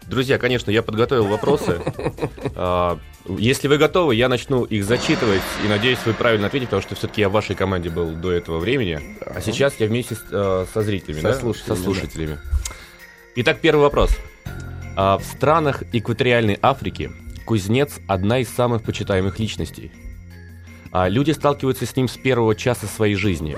Друзья, 0.08 0.38
конечно, 0.38 0.70
я 0.70 0.84
подготовил 0.84 1.26
вопросы. 1.28 1.80
А, 2.58 3.00
Если 3.28 3.68
вы 3.68 3.78
готовы, 3.78 4.16
я 4.16 4.28
начну 4.30 4.64
их 4.66 4.84
зачитывать 4.86 5.42
и 5.64 5.68
надеюсь, 5.68 6.00
вы 6.06 6.14
правильно 6.14 6.48
ответите, 6.48 6.68
потому 6.68 6.82
что 6.84 6.96
все-таки 6.96 7.22
я 7.22 7.30
в 7.30 7.32
вашей 7.32 7.56
команде 7.56 7.90
был 7.90 8.12
до 8.12 8.32
этого 8.32 8.60
времени. 8.60 9.00
А 9.26 9.42
сейчас 9.42 9.74
я 9.80 9.88
вместе 9.88 10.16
с- 10.16 10.24
э, 10.32 10.66
со 10.74 10.82
зрителями, 10.84 11.22
Со 11.22 11.30
да? 11.30 11.34
слушателями, 11.40 11.78
Со 11.78 11.84
слушателями. 11.84 12.38
Итак, 13.38 13.60
первый 13.60 13.82
вопрос. 13.82 14.12
А, 14.96 15.18
В 15.18 15.24
странах 15.26 15.84
экваториальной 15.92 16.58
Африки 16.62 17.12
кузнец 17.46 18.00
одна 18.08 18.40
из 18.40 18.48
самых 18.50 18.84
почитаемых 18.84 19.40
личностей. 19.40 19.92
А 20.94 21.10
люди 21.10 21.32
сталкиваются 21.32 21.86
с 21.86 21.94
ним 21.98 22.08
с 22.08 22.16
первого 22.16 22.56
часа 22.56 22.88
своей 22.88 23.16
жизни. 23.16 23.58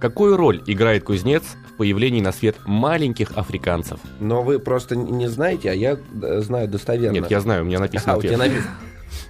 Какую 0.00 0.38
роль 0.38 0.62
играет 0.66 1.04
кузнец 1.04 1.42
в 1.74 1.76
появлении 1.76 2.22
на 2.22 2.32
свет 2.32 2.56
маленьких 2.64 3.36
африканцев? 3.36 4.00
Но 4.20 4.42
вы 4.42 4.58
просто 4.58 4.96
не 4.96 5.28
знаете, 5.28 5.70
а 5.70 5.74
я 5.74 5.98
э, 6.22 6.40
знаю 6.40 6.66
достоверно. 6.68 7.16
Нет, 7.16 7.30
я 7.30 7.40
знаю, 7.40 7.62
у 7.62 7.66
меня 7.66 7.80
написано 7.80 8.14
А, 8.14 8.16
у 8.16 8.22
тебя 8.22 8.38
написано. 8.38 8.70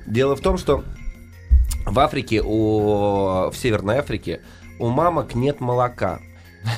Дело 0.06 0.36
в 0.36 0.40
том, 0.40 0.56
что 0.56 0.84
в 1.84 1.98
Африке, 1.98 2.40
у, 2.44 3.50
в 3.50 3.54
Северной 3.56 3.96
Африке, 3.96 4.40
у 4.78 4.88
мамок 4.88 5.34
нет 5.34 5.60
молока. 5.60 6.20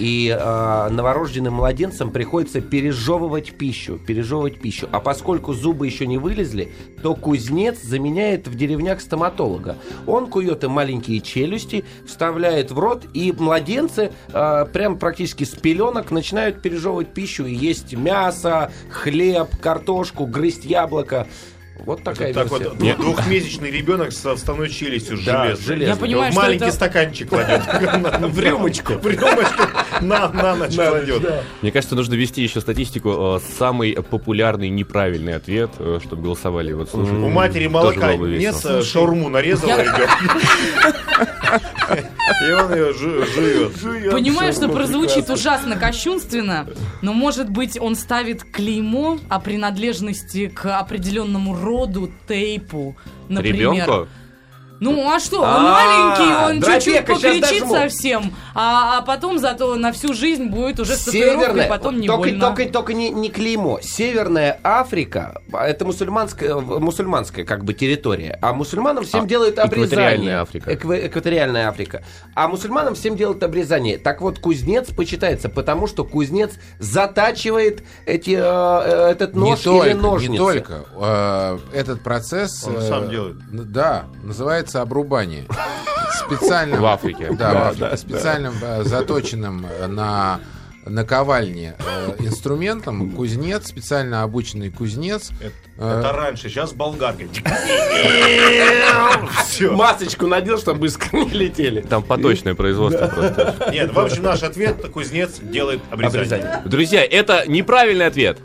И 0.01 0.29
э, 0.29 0.89
новорожденным 0.91 1.55
младенцам 1.55 2.11
приходится 2.11 2.61
пережевывать 2.61 3.53
пищу, 3.53 3.99
пережевывать 3.99 4.61
пищу. 4.61 4.89
А 4.93 5.01
поскольку 5.01 5.53
зубы 5.53 5.87
еще 5.87 6.07
не 6.07 6.19
вылезли, 6.19 6.73
то 7.03 7.15
кузнец 7.15 7.81
заменяет 7.83 8.49
в 8.49 8.55
деревнях 8.57 9.01
стоматолога. 9.01 9.77
Он 10.07 10.27
кует 10.27 10.65
им 10.65 10.73
маленькие 10.73 11.21
челюсти, 11.21 11.85
вставляет 12.07 12.73
в 12.73 12.79
рот, 12.79 13.05
и 13.15 13.33
младенцы 13.33 14.13
э, 14.33 14.67
прям 14.73 14.99
практически 14.99 15.45
с 15.45 15.51
пеленок 15.51 16.11
начинают 16.11 16.63
пережевывать 16.63 17.15
пищу 17.15 17.47
и 17.47 17.55
есть 17.55 17.95
мясо, 17.95 18.73
хлеб, 18.91 19.49
картошку, 19.61 20.27
грызть 20.27 20.65
яблоко. 20.65 21.27
Вот 21.87 22.03
такая 22.03 22.35
так 22.35 22.51
версия. 22.51 22.69
вот, 22.69 22.79
двух- 22.79 22.97
двухмесячный 22.97 23.71
ребенок 23.71 24.11
со 24.13 24.35
вставной 24.35 24.69
челюстью 24.69 25.19
Да, 25.25 25.55
железной. 25.55 25.87
Я 25.87 25.97
понимаю, 25.97 26.33
что 26.33 26.43
маленький 26.43 26.65
это- 26.65 26.75
стаканчик 26.75 27.29
кладет. 27.29 27.63
В 28.21 28.41
рюмочку. 28.41 28.95
В 28.95 29.07
рюмочку. 29.07 29.63
На, 30.01 30.29
на 30.33 30.57
ночь 30.57 30.75
кладет. 30.75 31.23
Мне 31.63 31.71
кажется, 31.71 31.95
нужно 31.95 32.15
вести 32.15 32.43
еще 32.43 32.61
статистику. 32.61 33.37
э, 33.37 33.41
Самый 33.59 33.93
популярный 34.03 34.69
неправильный 34.69 35.37
ответ, 35.37 35.71
э, 35.79 36.01
чтобы 36.05 36.23
голосовали. 36.23 36.73
Вот, 36.73 36.91
слушай, 36.91 37.13
У 37.17 37.29
матери 37.31 37.69
молока 37.69 38.15
нет, 38.17 38.57
э, 38.65 38.83
шаурму 38.83 39.29
нарезала 39.29 39.81
идет. 39.81 40.11
И 42.49 42.53
он 42.53 42.75
ее 42.75 42.93
жует. 42.93 44.11
Понимаю, 44.13 44.53
что 44.53 44.69
прозвучит 44.69 45.31
ужасно 45.31 45.77
кощунственно, 45.77 46.67
но, 47.01 47.13
может 47.13 47.49
быть, 47.49 47.79
он 47.81 47.95
ставит 47.95 48.43
клеймо 48.45 49.19
о 49.29 49.39
принадлежности 49.41 50.49
к 50.49 50.79
определенному 50.79 51.55
роду, 51.57 51.76
todo 51.77 52.09
tempo 52.27 52.97
no 53.29 53.41
primeiro. 53.41 54.09
Ну, 54.81 55.11
а 55.11 55.19
что, 55.21 55.41
он 55.41 55.49
А, 55.49 56.15
маленький, 56.17 56.67
он 56.67 56.73
чуть-чуть 56.75 57.07
покричит 57.07 57.67
совсем, 57.69 58.35
а, 58.55 58.99
а 58.99 59.03
потом 59.03 59.39
зато 59.39 59.75
на 59.77 59.93
всю 59.93 60.13
жизнь 60.15 60.47
будет 60.47 60.81
уже 60.81 60.97
с 60.97 61.05
татуировкой, 61.05 61.67
потом 61.67 61.99
не 62.01 62.07
только, 62.07 62.29
больно. 62.31 62.47
только, 62.55 62.73
только 62.73 62.93
не, 62.95 63.11
не 63.11 63.31
клеймо. 63.31 63.79
Северная 63.83 64.59
Африка 64.63 65.41
это 65.53 65.85
мусульманская, 65.85 66.55
мусульманская 66.57 67.45
как 67.45 67.65
бы 67.65 67.73
территория. 67.75 68.39
А 68.43 68.53
мусульманам 68.53 69.05
всем 69.05 69.25
А, 69.25 69.27
делают 69.27 69.59
обрезание. 69.59 69.87
экваториальная 69.87 70.41
Африка. 70.43 70.73
Эква- 70.73 71.07
экваториальная 71.07 71.69
Африка. 71.69 72.03
А 72.35 72.49
мусульманам 72.49 72.95
всем 72.95 73.17
делают 73.17 73.43
обрезание. 73.43 73.99
Так 73.99 74.21
вот, 74.21 74.39
кузнец 74.39 74.89
почитается, 74.91 75.49
потому 75.49 75.87
что 75.87 76.05
кузнец 76.05 76.53
затачивает 76.79 77.83
эти, 78.05 78.31
э, 78.31 78.41
э, 78.41 79.11
этот 79.13 79.35
нож 79.35 79.65
или 79.67 79.93
ножницы. 79.93 80.33
не 80.33 80.39
только. 80.39 80.85
Э, 80.99 81.59
Этот 81.73 82.03
процесс... 82.03 82.65
Он 82.67 82.81
сам 82.83 83.11
делает. 83.11 83.37
Да, 83.51 84.05
называется 84.23 84.66
обрубание. 84.75 85.45
Специальным... 86.27 86.81
В 86.81 86.87
Африке. 86.87 87.31
Да, 87.33 87.53
в 87.53 87.57
Африке. 87.83 87.97
Специальным, 87.97 88.55
э, 88.61 88.83
заточенным 88.85 89.67
э, 89.67 89.87
на 89.87 90.41
наковальне 90.85 91.75
э, 91.79 92.15
инструментом, 92.21 93.11
кузнец, 93.11 93.69
специально 93.69 94.23
обученный 94.23 94.71
кузнец. 94.71 95.31
Это, 95.41 95.55
Э. 95.79 95.99
это 96.01 96.13
раньше, 96.13 96.49
сейчас 96.49 96.73
болгаркой. 96.73 97.29
Все. 99.47 99.71
Масочку 99.73 100.27
надел, 100.27 100.59
чтобы 100.59 100.87
искры 100.87 101.25
не 101.25 101.31
летели. 101.31 101.81
Там 101.83 102.03
поточное 102.03 102.55
производство 102.55 103.07
просто. 103.09 103.69
Нет, 103.73 103.93
в 103.93 103.99
общем, 103.99 104.23
наш 104.23 104.43
ответ 104.43 104.89
кузнец 104.91 105.39
делает 105.41 105.81
обрезание. 105.91 106.21
Обрезание. 106.23 106.63
Друзья, 106.65 107.05
это 107.05 107.45
неправильный 107.47 108.07
ответ. 108.07 108.39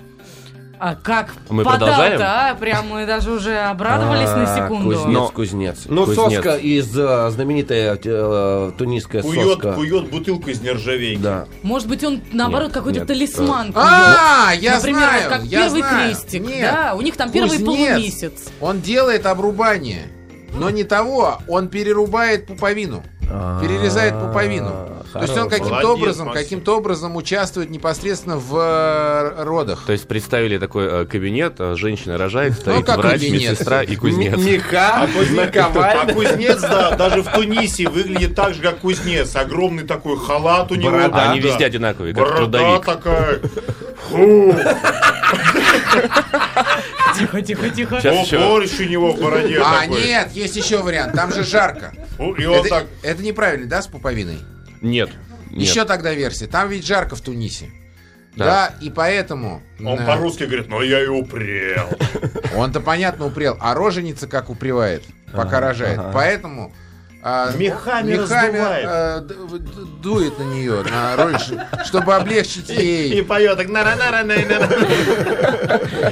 А 0.83 0.95
как 0.95 1.35
Мы 1.47 1.63
подал-то, 1.63 1.85
продолжаем? 1.85 2.21
а? 2.23 2.55
Прям 2.55 2.87
мы 2.87 3.05
даже 3.05 3.29
уже 3.31 3.55
обрадовались 3.55 4.29
на 4.29 4.51
А, 4.51 4.55
секунду. 4.63 4.89
Кузнец, 4.89 5.13
Но- 5.13 5.27
кузнец. 5.29 5.77
Ну, 5.85 6.05
Кузнец. 6.07 6.33
соска 6.33 6.55
из 6.57 6.97
э, 6.97 7.29
знаменитой 7.29 7.99
э, 8.03 8.71
тунисская 8.79 9.21
Кует, 9.21 9.43
соска. 9.43 9.73
кует 9.73 10.09
бутылку 10.09 10.49
из 10.49 10.59
нержавейки. 10.61 11.19
Да. 11.21 11.45
Может 11.61 11.87
быть, 11.87 12.03
он, 12.03 12.21
наоборот, 12.33 12.71
какой-то 12.71 13.05
талисман. 13.05 13.71
А, 13.75 14.53
я 14.59 14.77
Например, 14.77 14.99
знаю, 15.01 15.29
как 15.29 15.43
я 15.43 15.59
первый 15.65 15.81
знаю. 15.81 16.15
крестик. 16.15 16.41
Нет, 16.47 16.71
Да, 16.73 16.95
у 16.95 17.01
них 17.01 17.15
там 17.15 17.29
первый 17.31 17.59
кузнец, 17.59 17.65
полумесяц. 17.67 18.31
Он 18.59 18.81
делает 18.81 19.27
обрубание. 19.27 20.07
Но 20.53 20.71
не 20.71 20.83
того, 20.83 21.37
он 21.47 21.67
перерубает 21.69 22.47
пуповину. 22.47 23.03
Перерезает 23.61 24.19
пуповину. 24.19 24.87
То 25.13 25.21
есть 25.21 25.37
он 25.37 25.49
каким-то 25.49 25.93
образом, 25.93 26.31
каким-то 26.31 26.77
образом 26.77 27.15
участвует 27.15 27.69
непосредственно 27.69 28.37
в 28.37 28.57
э, 28.57 29.43
родах. 29.43 29.83
То 29.85 29.91
есть 29.91 30.07
представили 30.07 30.57
такой 30.57 30.85
э, 30.85 31.05
кабинет, 31.05 31.55
э, 31.59 31.75
женщина 31.75 32.17
рожает, 32.17 32.53
стоит 32.53 32.79
Ну, 32.79 32.83
как 32.83 32.97
врач, 32.97 33.21
медсестра 33.21 33.83
и 33.83 33.95
кузнец. 33.95 34.37
Меха, 34.37 35.03
А 35.03 35.07
кузнец, 35.07 35.55
а 35.55 36.13
кузнец, 36.13 36.61
да, 36.61 36.95
даже 36.95 37.23
в 37.23 37.31
Тунисе 37.31 37.89
выглядит 37.89 38.35
так 38.35 38.53
же, 38.53 38.61
как 38.61 38.79
кузнец. 38.79 39.35
Огромный 39.35 39.83
такой 39.83 40.17
халат 40.17 40.71
у 40.71 40.75
него. 40.75 40.97
Они 41.11 41.39
везде 41.39 41.65
одинаковые, 41.65 42.13
как 42.13 42.35
трудовик. 42.35 42.85
такая. 42.85 43.39
Тихо, 47.17 47.41
тихо, 47.41 47.69
тихо. 47.69 47.99
Сейчас 48.01 48.25
еще. 48.25 48.39
борщ 48.39 48.79
у 48.79 48.83
него 48.83 49.11
в 49.13 49.19
бороде 49.19 49.59
А, 49.59 49.81
такой. 49.81 50.03
нет, 50.03 50.31
есть 50.33 50.55
еще 50.55 50.81
вариант. 50.81 51.13
Там 51.13 51.31
же 51.33 51.43
жарко. 51.43 51.93
И 52.37 52.45
он 52.45 52.59
Это, 52.59 52.69
так... 52.69 52.85
это 53.03 53.23
неправильно, 53.23 53.67
да, 53.67 53.81
с 53.81 53.87
пуповиной? 53.87 54.39
Нет. 54.81 55.09
нет. 55.49 55.61
Еще 55.61 55.85
тогда 55.85 56.13
версия. 56.13 56.47
Там 56.47 56.69
ведь 56.69 56.85
жарко 56.85 57.15
в 57.15 57.21
Тунисе. 57.21 57.69
Да, 58.35 58.45
Да. 58.45 58.73
и 58.79 58.89
поэтому... 58.89 59.61
Он 59.79 59.99
э, 59.99 60.05
по-русски 60.05 60.43
говорит, 60.43 60.69
ну 60.69 60.81
я 60.81 61.03
и 61.03 61.07
упрел. 61.07 61.87
Он-то 62.55 62.79
понятно 62.79 63.25
упрел, 63.25 63.57
а 63.59 63.73
роженица 63.73 64.27
как 64.27 64.49
упревает, 64.49 65.03
пока 65.33 65.59
рожает. 65.59 65.99
Поэтому 66.13 66.73
а, 67.23 67.51
Мехами 67.55 68.13
раздувает. 68.13 68.85
а, 68.87 69.21
дует 70.01 70.37
на 70.39 70.43
нее, 70.43 70.83
на 70.83 71.15
рожь, 71.15 71.49
чтобы 71.85 72.15
облегчить 72.15 72.69
И 72.69 72.73
ей. 72.73 73.23
поет 73.23 73.57
так 73.57 73.69
нара 73.69 73.95
нара 73.95 74.23
нара 74.23 74.67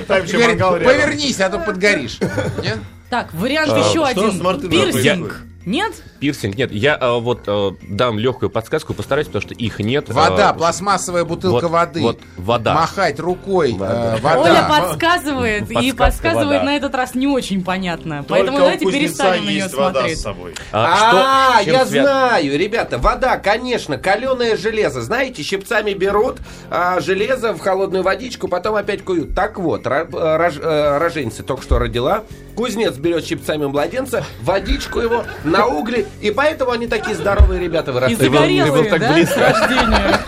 Там 0.08 0.24
И 0.24 0.28
еще 0.28 0.38
говорит, 0.38 0.60
повернись, 0.86 1.40
а 1.40 1.50
то 1.50 1.60
подгоришь. 1.60 2.20
Нет? 2.62 2.78
Так, 3.10 3.34
вариант 3.34 3.72
А, 3.74 3.80
еще 3.80 3.90
что 3.90 4.06
один. 4.06 4.70
Пирсинг. 4.70 5.42
Нет? 5.66 5.94
Пирсинг 6.20 6.56
нет. 6.58 6.72
Я 6.72 6.98
э, 7.00 7.20
вот 7.20 7.42
э, 7.48 7.72
дам 7.88 8.18
легкую 8.18 8.50
подсказку, 8.50 8.94
постараюсь, 8.94 9.28
потому 9.28 9.42
что 9.42 9.54
их 9.54 9.80
нет. 9.80 10.10
Вода, 10.10 10.52
Э, 10.52 10.58
пластмассовая 10.58 11.26
бутылка 11.26 11.64
вот- 11.68 11.72
воды. 11.72 12.02
вот 12.02 12.20
вода. 12.38 12.74
Махать 12.74 13.20
рукой. 13.20 13.74
Вода. 13.74 14.16
э, 14.18 14.22
вода. 14.22 14.40
Оля 14.42 14.66
подсказывает, 14.70 15.70
и 15.70 15.92
подсказывает 15.92 16.48
вода. 16.62 16.64
на 16.64 16.76
этот 16.76 16.96
раз 16.96 17.14
не 17.14 17.28
очень 17.28 17.64
понятно. 17.64 18.24
Только 18.24 18.30
Поэтому 18.30 18.58
давайте 18.60 18.86
перестанем 18.86 19.46
на 19.46 19.50
нее 19.50 19.68
с 19.70 19.72
смотреть. 19.72 20.20
собой. 20.20 20.56
а, 20.72 21.58
А, 21.58 21.62
что- 21.62 21.72
я 21.72 21.86
знаю, 21.86 22.58
ребята, 22.58 22.98
вода, 22.98 23.38
конечно, 23.38 23.98
каленое 23.98 24.56
железо. 24.58 25.02
Знаете, 25.02 25.44
щипцами 25.44 25.94
берут 25.94 26.38
а, 26.70 27.00
железо 27.02 27.54
в 27.54 27.60
холодную 27.60 28.04
водичку, 28.04 28.48
потом 28.48 28.76
опять 28.76 29.04
куют. 29.04 29.36
Так 29.36 29.58
вот, 29.60 29.86
ро- 29.86 30.08
э, 30.12 30.38
рож- 30.38 30.60
э, 30.62 30.98
роженица 30.98 31.44
только 31.44 31.64
что 31.64 31.80
родила. 31.80 32.24
Кузнец 32.56 32.96
берет 32.98 33.26
щипцами 33.26 33.66
младенца, 33.68 34.24
водичку 34.42 35.00
его 35.00 35.24
на 35.50 35.66
угли, 35.66 36.06
и 36.22 36.32
поэтому 36.32 36.72
они 36.72 36.88
такие 36.88 37.16
здоровые 37.16 37.60
ребята 37.62 37.92
И 37.92 37.94
вырастают. 37.94 38.20
был- 38.22 38.30
был 38.30 38.38
загорелые, 38.38 38.90
так 38.90 39.00
да, 39.02 39.14
близко. 39.14 39.34
с 39.34 39.38
рождения. 39.38 40.20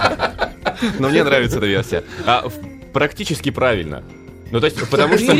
Но 0.99 1.09
мне 1.09 1.23
нравится 1.23 1.57
эта 1.57 1.67
версия. 1.67 2.03
А, 2.25 2.47
практически 2.93 3.51
правильно. 3.51 4.03
Ну, 4.51 4.59
то 4.59 4.65
есть, 4.65 4.89
потому 4.89 5.17
что... 5.17 5.33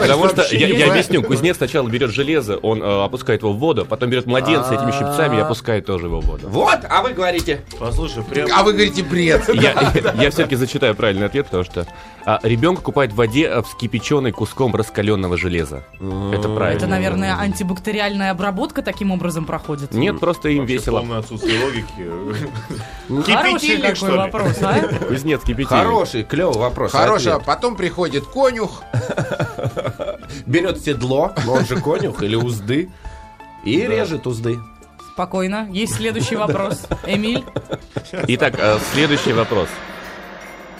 Потому 0.00 0.28
что, 0.28 0.44
я, 0.50 0.66
я 0.66 0.90
объясню, 0.90 1.22
кузнец 1.22 1.58
сначала 1.58 1.88
берет 1.88 2.10
железо, 2.10 2.56
он 2.56 2.82
э, 2.82 3.04
опускает 3.04 3.42
его 3.42 3.52
в 3.52 3.58
воду, 3.58 3.86
потом 3.86 4.10
берет 4.10 4.26
младенца 4.26 4.74
этими 4.74 4.90
щипцами 4.90 5.36
и 5.36 5.40
опускает 5.40 5.86
тоже 5.86 6.06
его 6.06 6.20
в 6.20 6.26
воду. 6.26 6.48
Вот, 6.48 6.80
а 6.90 7.02
вы 7.02 7.12
говорите. 7.12 7.60
Послушай, 7.78 8.24
прям... 8.24 8.48
А 8.52 8.64
вы 8.64 8.72
говорите 8.72 9.04
бред. 9.04 9.48
Я, 9.54 9.92
я 10.20 10.30
все-таки 10.30 10.56
зачитаю 10.56 10.96
правильный 10.96 11.26
ответ, 11.26 11.44
потому 11.46 11.62
что 11.62 11.86
а, 12.28 12.40
ребенка 12.42 12.82
купают 12.82 13.12
в 13.12 13.14
воде 13.14 13.46
э, 13.46 13.62
вскипяченной 13.62 14.32
куском 14.32 14.74
раскаленного 14.74 15.38
железа. 15.38 15.84
Это 15.94 16.50
правильно. 16.50 16.76
Это, 16.76 16.86
наверное, 16.86 17.34
антибактериальная 17.38 18.32
обработка 18.32 18.82
таким 18.82 19.12
образом 19.12 19.46
проходит. 19.46 19.94
Нет, 19.94 20.20
просто 20.20 20.50
им 20.50 20.58
Вообще 20.60 20.74
весело. 20.74 20.98
полное 20.98 21.20
отсутствие 21.20 21.64
логики. 21.64 21.88
Хороший 23.08 23.22
Кипятильник, 23.24 23.80
какой 23.80 23.94
что 23.94 24.10
ли? 24.10 24.16
вопрос, 24.18 24.58
а? 24.60 25.06
Кузнец 25.08 25.40
кипятильник. 25.40 25.68
Хороший, 25.70 26.22
клевый 26.22 26.58
вопрос. 26.58 26.92
Хорошего. 26.92 27.36
ответ. 27.36 27.46
Потом 27.46 27.76
приходит 27.76 28.26
конюх. 28.26 28.82
Берет 30.44 30.82
седло, 30.82 31.32
ну, 31.46 31.54
он 31.54 31.64
же 31.64 31.80
конюх 31.80 32.22
или 32.22 32.36
узды, 32.36 32.90
и 33.64 33.80
режет 33.86 34.26
узды. 34.26 34.58
Спокойно. 35.14 35.66
Есть 35.72 35.94
следующий 35.94 36.36
вопрос. 36.36 36.88
Эмиль? 37.06 37.42
Итак, 38.12 38.54
э, 38.58 38.78
следующий 38.92 39.32
вопрос. 39.32 39.68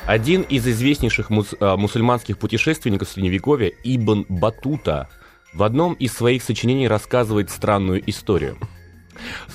Один 0.08 0.40
из 0.40 0.66
известнейших 0.66 1.28
мус- 1.28 1.54
э, 1.60 1.76
мусульманских 1.76 2.38
путешественников 2.38 3.10
Средневековья, 3.10 3.70
Ибн 3.84 4.24
Батута, 4.30 5.10
в 5.52 5.62
одном 5.62 5.92
из 5.92 6.14
своих 6.14 6.42
сочинений 6.42 6.88
рассказывает 6.88 7.50
странную 7.50 8.02
историю. 8.08 8.56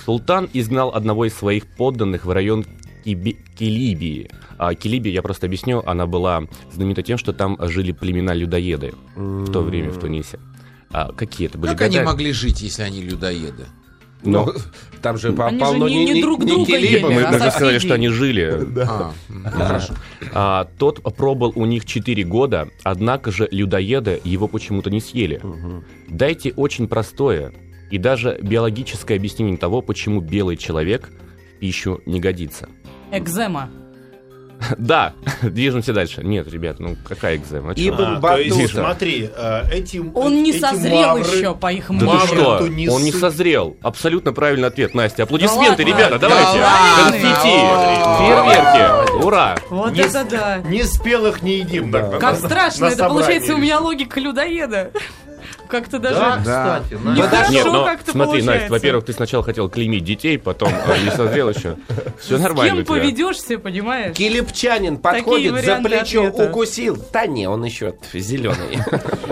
Султан 0.06 0.48
изгнал 0.54 0.94
одного 0.94 1.26
из 1.26 1.34
своих 1.34 1.66
подданных 1.66 2.26
в 2.26 2.32
район 2.32 2.66
Киби- 3.04 3.38
Килибии. 3.58 4.30
А 4.60 4.76
Килибия, 4.76 5.12
я 5.12 5.24
просто 5.24 5.48
объясню, 5.48 5.82
она 5.88 6.06
была 6.06 6.44
знаменита 6.72 7.02
тем, 7.02 7.18
что 7.18 7.34
там 7.34 7.58
жили 7.60 7.92
племена 7.92 8.36
людоеды 8.36 8.94
в 9.16 9.52
то 9.52 9.62
время 9.62 9.90
в 9.90 10.00
Тунисе. 10.00 10.40
А 10.92 11.12
какие 11.14 11.48
это 11.48 11.58
были 11.58 11.72
Как 11.72 11.82
они 11.82 11.96
года? 11.98 12.06
могли 12.12 12.32
жить, 12.32 12.62
если 12.62 12.84
они 12.84 13.02
людоеды? 13.02 13.66
Но 14.26 14.46
Ну, 14.46 14.54
там 15.02 15.18
же 15.18 15.34
по- 15.34 15.48
Они 15.48 15.60
же 15.60 15.66
полно 15.66 15.88
не- 15.90 16.06
не 16.06 16.22
друг 16.22 16.46
друга 16.46 16.78
ели, 16.78 17.00
мы, 17.02 17.24
а 17.24 17.32
мы 17.32 17.40
же 17.40 17.52
сказали, 17.52 17.78
что 17.80 17.94
они 17.96 18.08
жили 18.08 18.58
А, 18.88 19.12
м, 19.30 19.44
хорошо. 19.44 19.94
А, 20.34 20.68
тот 20.78 21.02
пробыл 21.16 21.52
у 21.56 21.66
них 21.66 21.86
4 21.86 22.24
года, 22.24 22.70
однако 22.84 23.32
же 23.32 23.48
людоеды 23.52 24.22
его 24.24 24.48
почему-то 24.48 24.90
не 24.90 25.02
съели. 25.02 25.42
Дайте 26.08 26.54
очень 26.56 26.88
простое 26.88 27.54
и 27.92 27.98
даже 27.98 28.40
биологическое 28.42 29.18
объяснение 29.18 29.58
того, 29.58 29.82
почему 29.82 30.22
белый 30.22 30.58
человек 30.58 31.12
в 31.56 31.60
пищу 31.60 32.02
не 32.06 32.20
годится. 32.20 32.70
Экзема. 33.12 33.70
Да, 34.78 35.14
движемся 35.42 35.94
дальше. 35.94 36.24
Нет, 36.24 36.48
ребят, 36.52 36.80
ну 36.80 36.96
какая 37.08 37.38
экзема? 37.38 37.74
Ибн 37.76 38.18
А, 38.18 38.22
то 38.22 38.38
есть, 38.38 38.72
смотри, 38.74 39.30
э, 39.36 39.62
эти 39.72 40.02
Он 40.14 40.44
не 40.44 40.52
эти 40.52 40.60
созрел 40.60 41.18
мавры- 41.18 41.38
еще, 41.38 41.56
по 41.56 41.72
их 41.72 41.86
Да 41.90 42.20
ты 42.20 42.28
что? 42.28 42.58
тунисцы. 42.60 42.96
Он 42.96 43.04
не 43.04 43.12
созрел. 43.12 43.78
Абсолютно 43.82 44.34
правильный 44.34 44.68
ответ, 44.68 44.94
Настя. 44.94 45.24
Аплодисменты, 45.24 45.84
Да 45.84 45.90
ребята, 45.90 46.20
давайте. 46.20 46.60
ладно? 46.62 47.12
Конфетти, 47.12 47.50
фейерверки. 48.20 49.24
Ура. 49.24 49.56
Вот 49.70 49.92
Не 49.94 50.00
это 50.02 50.24
с- 50.24 50.28
да. 50.28 50.58
Не 50.66 50.84
спелых 50.84 51.42
не 51.42 51.60
едим. 51.60 51.92
на- 51.92 52.18
Как 52.20 52.38
страшно, 52.38 52.86
это 52.86 53.08
получается 53.08 53.56
у 53.56 53.58
меня 53.58 53.80
логика 53.80 54.20
людоеда. 54.20 54.92
Как-то 55.74 55.98
Да, 55.98 56.12
даже... 56.12 56.46
Да. 56.46 56.82
кстати. 56.84 57.02
Не 57.02 57.22
Настя. 57.22 57.28
хорошо 57.30 57.52
Нет, 57.52 57.66
но 57.66 57.86
как-то 57.86 58.12
смотри, 58.12 58.44
Настя, 58.44 58.68
во-первых, 58.70 59.06
ты 59.06 59.14
сначала 59.14 59.44
хотел 59.44 59.70
клеймить 59.70 60.04
детей, 60.04 60.38
потом 60.38 60.70
э, 60.70 61.04
не 61.04 61.10
созрел 61.10 61.50
еще. 61.50 61.78
Все 62.20 62.38
нормально. 62.38 62.74
Кем 62.74 62.82
у 62.82 62.84
тебя. 62.84 62.94
поведешься, 62.94 63.58
понимаешь? 63.58 64.16
Килипчанин 64.16 64.98
подходит 64.98 65.66
за 65.66 65.78
плечо, 65.78 66.26
укусил. 66.26 66.96
Да 67.12 67.26
не, 67.26 67.48
он 67.50 67.64
еще 67.66 67.96
зеленый. 68.14 68.78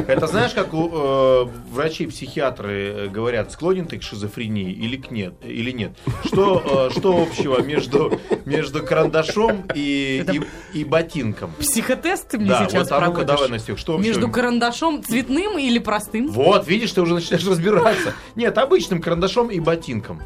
Это 0.07 0.25
знаешь, 0.25 0.53
как 0.53 0.73
у 0.73 0.89
э, 0.91 1.45
врачи-психиатры 1.71 2.73
э, 2.73 3.07
говорят, 3.09 3.51
склонен 3.51 3.85
ты 3.85 3.99
к 3.99 4.01
шизофрении 4.01 4.71
или, 4.71 4.97
к 4.97 5.11
нет, 5.11 5.35
или 5.43 5.69
нет? 5.69 5.91
Что, 6.25 6.89
что 6.89 7.21
общего 7.21 7.61
между, 7.61 8.19
между 8.45 8.81
карандашом 8.81 9.67
и, 9.75 10.25
и, 10.73 10.79
и 10.79 10.83
ботинком? 10.85 11.53
Психотест 11.59 12.29
ты 12.29 12.39
мне 12.39 12.49
Да, 12.49 12.65
сейчас 12.67 12.89
вот, 12.89 12.91
а 12.93 12.99
проводишь? 12.99 13.27
давай, 13.27 13.49
Настюх, 13.49 13.77
что 13.77 13.93
общего? 13.93 14.07
Между 14.07 14.27
карандашом 14.27 15.03
цветным 15.03 15.59
или 15.59 15.77
простым? 15.77 16.30
Вот, 16.31 16.67
видишь, 16.67 16.91
ты 16.91 17.01
уже 17.01 17.13
начинаешь 17.15 17.45
разбираться. 17.45 18.13
Нет, 18.35 18.57
обычным 18.57 19.01
карандашом 19.01 19.49
и 19.49 19.59
ботинком. 19.59 20.21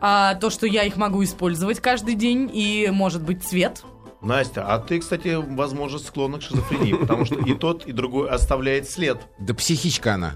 А 0.00 0.34
то, 0.36 0.48
что 0.50 0.66
я 0.66 0.84
их 0.84 0.96
могу 0.96 1.22
использовать 1.24 1.80
каждый 1.80 2.14
день, 2.14 2.50
и 2.52 2.88
может 2.90 3.22
быть 3.22 3.44
цвет. 3.44 3.82
Настя, 4.22 4.64
а 4.66 4.78
ты, 4.78 4.98
кстати, 5.00 5.36
возможно, 5.38 5.98
склонна 5.98 6.38
к 6.38 6.42
шизофрении, 6.42 6.92
потому 6.94 7.24
что 7.24 7.36
и 7.36 7.54
тот, 7.54 7.86
и 7.86 7.92
другой 7.92 8.28
оставляет 8.28 8.88
след. 8.88 9.18
Да 9.38 9.54
психичка 9.54 10.14
она. 10.14 10.34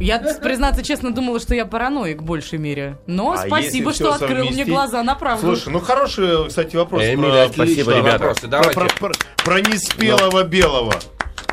Я, 0.00 0.18
признаться 0.42 0.82
честно, 0.82 1.12
думала, 1.12 1.38
что 1.38 1.54
я 1.54 1.64
параноик 1.64 2.22
в 2.22 2.24
большей 2.24 2.58
мере. 2.58 2.98
Но 3.06 3.32
А 3.32 3.46
спасибо, 3.46 3.92
что 3.92 4.12
открыл 4.12 4.38
мне 4.38 4.46
совместить? 4.50 4.68
глаза 4.68 5.02
на 5.04 5.14
правду. 5.14 5.46
Слушай, 5.46 5.72
ну 5.72 5.78
хороший, 5.80 6.48
кстати, 6.48 6.74
вопрос. 6.74 7.02
Эмиль, 7.02 7.30
про- 7.30 7.42
отлично, 7.44 7.64
Спасибо, 7.84 7.92
ребята. 7.98 8.18
вопросы. 8.24 8.48
про, 8.48 8.62
про- 8.72 8.88
про- 8.98 9.14
про 9.44 9.60
неспелого 9.60 10.42
белого. 10.42 10.94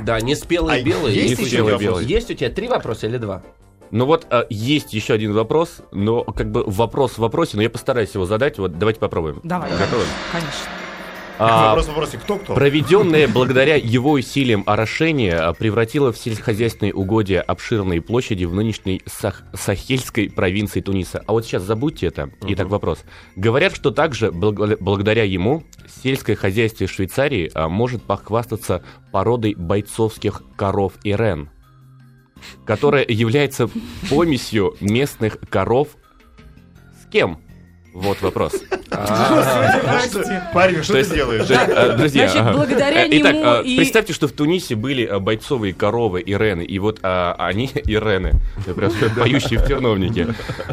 Да, 0.03 0.19
не 0.19 0.36
спелый 0.36 0.79
А 0.79 0.84
белый. 0.84 1.13
есть 1.13 1.39
еще 1.39 1.62
вопрос? 1.63 1.81
вопрос? 1.81 2.01
Есть 2.03 2.31
у 2.31 2.34
тебя 2.34 2.49
три 2.49 2.67
вопроса 2.67 3.08
или 3.08 3.17
два? 3.17 3.43
Ну 3.91 4.05
вот 4.05 4.27
а, 4.29 4.45
есть 4.49 4.93
еще 4.93 5.13
один 5.13 5.34
вопрос, 5.34 5.81
но 5.91 6.23
как 6.23 6.51
бы 6.51 6.63
вопрос 6.65 7.13
в 7.13 7.19
вопросе, 7.19 7.55
но 7.55 7.63
я 7.63 7.69
постараюсь 7.69 8.13
его 8.13 8.25
задать. 8.25 8.58
Вот 8.58 8.77
давайте 8.77 8.99
попробуем. 8.99 9.39
Давай. 9.43 9.69
Готовы? 9.71 10.03
Конечно. 10.31 10.85
А, 11.38 11.76
Вопрос 11.76 12.12
кто 12.24 12.38
кто? 12.38 12.54
Проведенное 12.56 13.28
благодаря 13.28 13.76
его 13.76 14.12
усилиям 14.12 14.63
орошение 14.65 15.36
а, 15.36 15.54
превратило 15.54 16.13
в 16.13 16.17
сельскохозяйственные 16.17 16.93
угодья 16.93 17.41
обширные 17.41 18.02
площади 18.02 18.45
в 18.45 18.54
нынешней 18.54 19.02
Сах- 19.06 19.43
Сахельской 19.54 20.30
провинции 20.30 20.80
Туниса. 20.82 21.24
А 21.28 21.34
вот 21.34 21.45
сейчас 21.45 21.63
забудьте 21.63 22.08
это. 22.08 22.30
Итак, 22.48 22.67
вопрос. 22.67 23.04
Говорят, 23.36 23.76
что 23.76 23.91
также 23.91 24.32
благо- 24.32 24.78
благодаря 24.80 25.24
ему 25.24 25.63
сельское 26.04 26.36
хозяйство 26.36 26.88
Швейцарии 26.88 27.52
а, 27.54 27.67
может 27.67 28.04
похвастаться 28.04 28.82
породой 29.12 29.56
бойцовских 29.56 30.41
коров 30.56 30.93
Ирен, 31.04 31.50
которая 32.65 33.06
является 33.08 33.69
помесью 34.10 34.76
местных 34.80 35.38
коров 35.50 35.89
с 37.04 37.12
кем? 37.12 37.39
Вот 37.93 38.21
вопрос. 38.21 38.54
Парень, 40.53 40.84
что 40.84 40.93
То 40.93 41.03
ты 41.03 41.15
делаешь? 41.15 41.45
э, 41.49 41.97
друзья, 41.97 42.51
благодаря 42.53 43.05
Э, 43.05 43.10
Итак, 43.12 43.36
э, 43.36 43.63
и- 43.63 43.77
представьте, 43.77 44.13
что 44.13 44.27
в 44.27 44.31
Тунисе 44.31 44.75
были 44.75 45.19
бойцовые 45.19 45.73
коровы 45.73 46.21
Ирены, 46.25 46.62
и 46.63 46.79
вот 46.79 46.99
а, 47.03 47.36
они, 47.38 47.65
Ирены, 47.73 48.34
прям 48.75 48.91
скажу, 48.91 49.15
поющие 49.15 49.60
в 49.60 49.67
терновнике, 49.67 50.27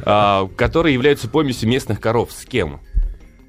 а, 0.05 0.49
которые 0.57 0.95
являются 0.95 1.29
помесью 1.29 1.69
местных 1.69 2.01
коров. 2.01 2.31
С 2.33 2.45
кем? 2.45 2.81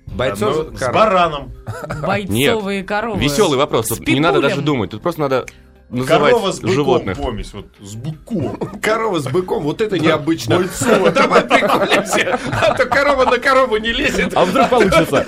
Бойцов... 0.05 0.77
С 0.77 0.91
бараном. 0.91 1.53
Бойцовые 2.01 2.83
коровы. 2.83 3.19
Веселый 3.21 3.57
вопрос. 3.57 3.88
Тут 3.88 4.07
не 4.07 4.19
надо 4.19 4.41
даже 4.41 4.62
думать. 4.62 4.91
Тут 4.91 5.01
просто 5.01 5.21
надо 5.21 5.45
называть 5.89 6.32
Корова 6.32 6.52
с 6.52 6.60
быком 6.60 6.74
животных. 6.76 7.17
помесь. 7.17 7.54
Вот 7.54 7.67
с 7.80 7.96
быком. 7.96 8.56
Корова 8.82 9.19
с 9.19 9.28
быком, 9.28 9.63
вот 9.63 9.82
это 9.82 10.00
необычно. 10.00 10.60
Давай 11.12 11.43
приколимся, 11.43 12.39
а 12.52 12.74
то 12.76 12.86
корова 12.86 13.26
на 13.26 13.38
корову 13.38 13.78
не 13.78 13.91
лезет. 13.91 14.34
А 14.36 14.46
вдруг 14.46 14.69
получится? 14.69 15.26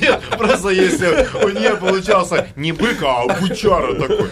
Нет, 0.00 0.20
просто 0.36 0.70
если 0.70 1.28
у 1.44 1.48
нее 1.48 1.76
получался 1.76 2.48
не 2.56 2.72
бык, 2.72 3.02
а 3.02 3.26
бычара 3.40 3.94
такой. 3.94 4.28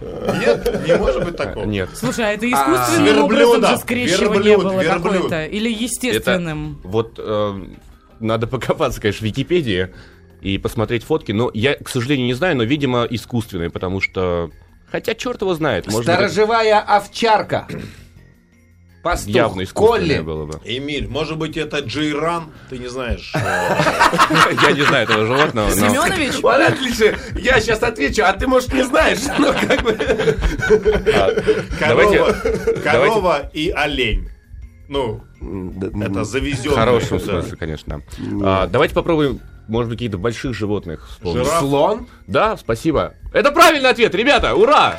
Нет, 0.00 0.86
не 0.86 0.96
может 0.96 1.24
быть 1.24 1.36
такого. 1.36 1.64
Нет. 1.64 1.88
Слушай, 1.94 2.26
а 2.26 2.32
это 2.32 2.46
А, 2.46 2.48
искусственным 2.50 3.04
верблюда, 3.06 3.24
образом 3.56 3.70
же 3.70 3.76
скрещивание 3.78 4.56
верблюд, 4.56 4.72
было 4.72 4.82
какое-то? 4.82 5.44
Или 5.46 5.70
естественным? 5.72 6.80
Вот 6.84 7.14
э, 7.18 7.60
надо 8.20 8.46
покопаться, 8.46 9.00
конечно, 9.00 9.24
в 9.24 9.26
Википедии 9.26 9.88
и 10.40 10.58
посмотреть 10.58 11.04
фотки. 11.04 11.32
Но 11.32 11.50
я, 11.54 11.74
к 11.74 11.88
сожалению, 11.88 12.26
не 12.26 12.34
знаю, 12.34 12.56
но, 12.56 12.64
видимо, 12.64 13.06
искусственные, 13.08 13.70
потому 13.70 14.00
что... 14.00 14.50
Хотя 14.90 15.14
черт 15.14 15.42
его 15.42 15.54
знает. 15.54 15.86
Может 15.86 15.98
быть, 15.98 16.04
Сторожевая 16.06 16.80
овчарка. 16.80 17.66
Пастух. 19.02 19.32
явно 19.34 19.64
Колли. 19.66 20.18
было 20.18 20.46
бы. 20.46 20.60
Эмиль, 20.64 21.06
может 21.08 21.38
быть, 21.38 21.56
это 21.56 21.78
Джейран? 21.78 22.50
Ты 22.68 22.78
не 22.78 22.88
знаешь. 22.88 23.32
э, 23.34 23.38
Я 24.62 24.72
не 24.72 24.82
знаю 24.82 25.04
этого 25.04 25.24
животного, 25.24 25.68
но... 25.68 25.74
Семенович? 25.74 26.42
Вот 26.42 26.60
отлично. 26.68 27.14
Я 27.38 27.60
сейчас 27.60 27.82
отвечу, 27.82 28.22
а 28.24 28.32
ты, 28.32 28.46
может, 28.48 28.72
не 28.72 28.82
знаешь. 28.82 29.18
Как 29.28 29.82
бы. 29.82 29.96
А, 31.14 31.30
Корова, 32.82 33.50
и 33.52 33.70
олень. 33.70 34.28
Ну, 34.88 35.22
это 35.40 36.20
В 36.20 36.24
завезенное. 36.24 36.74
хорошем 36.74 37.18
да. 37.18 37.24
смысле, 37.24 37.56
конечно. 37.56 38.02
А, 38.42 38.66
давайте 38.66 38.94
попробуем, 38.94 39.40
может 39.68 39.90
быть, 39.90 39.98
каких-то 39.98 40.18
больших 40.18 40.54
животных 40.54 41.06
вспомнить. 41.10 41.44
Жираф. 41.44 41.60
Слон. 41.60 42.06
Да, 42.26 42.56
спасибо. 42.56 43.14
Это 43.32 43.50
правильный 43.52 43.90
ответ, 43.90 44.14
ребята, 44.14 44.54
ура! 44.54 44.98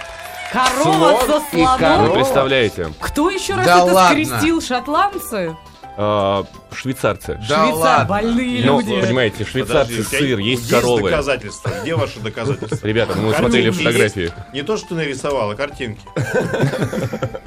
Корова 0.52 1.18
Слон 1.24 1.42
со 1.42 1.58
и 1.58 1.62
Вы 1.62 1.68
корова. 1.78 1.78
слоном? 1.98 2.14
представляете, 2.14 2.88
Кто 3.00 3.30
еще 3.30 3.54
раз 3.56 3.66
Да 3.66 3.84
это 3.84 3.94
ладно. 3.94 4.10
скрестил? 4.26 4.62
Шотландцы? 4.62 5.56
А, 5.98 6.46
швейцарцы. 6.72 7.40
Да 7.48 7.64
Швейцар, 7.66 7.76
ладно. 7.78 8.06
больные 8.06 8.66
Ну, 8.66 8.80
люди. 8.80 9.02
понимаете, 9.02 9.44
швейцарцы, 9.46 9.98
Подожди, 9.98 10.18
сыр, 10.18 10.40
есть 10.40 10.70
коровы. 10.70 11.10
доказательства. 11.12 11.72
Где 11.82 11.96
ваши 11.96 12.20
доказательства? 12.20 12.88
Ребята, 12.88 13.14
мы 13.18 13.32
Картинки 13.32 13.40
смотрели 13.40 13.66
есть. 13.68 13.78
фотографии. 13.80 14.32
Не 14.54 14.62
то, 14.64 14.78
что 14.78 14.90
ты 14.90 14.96
нарисовал, 14.96 15.52
а 15.52 15.56
картинки. 15.56 16.02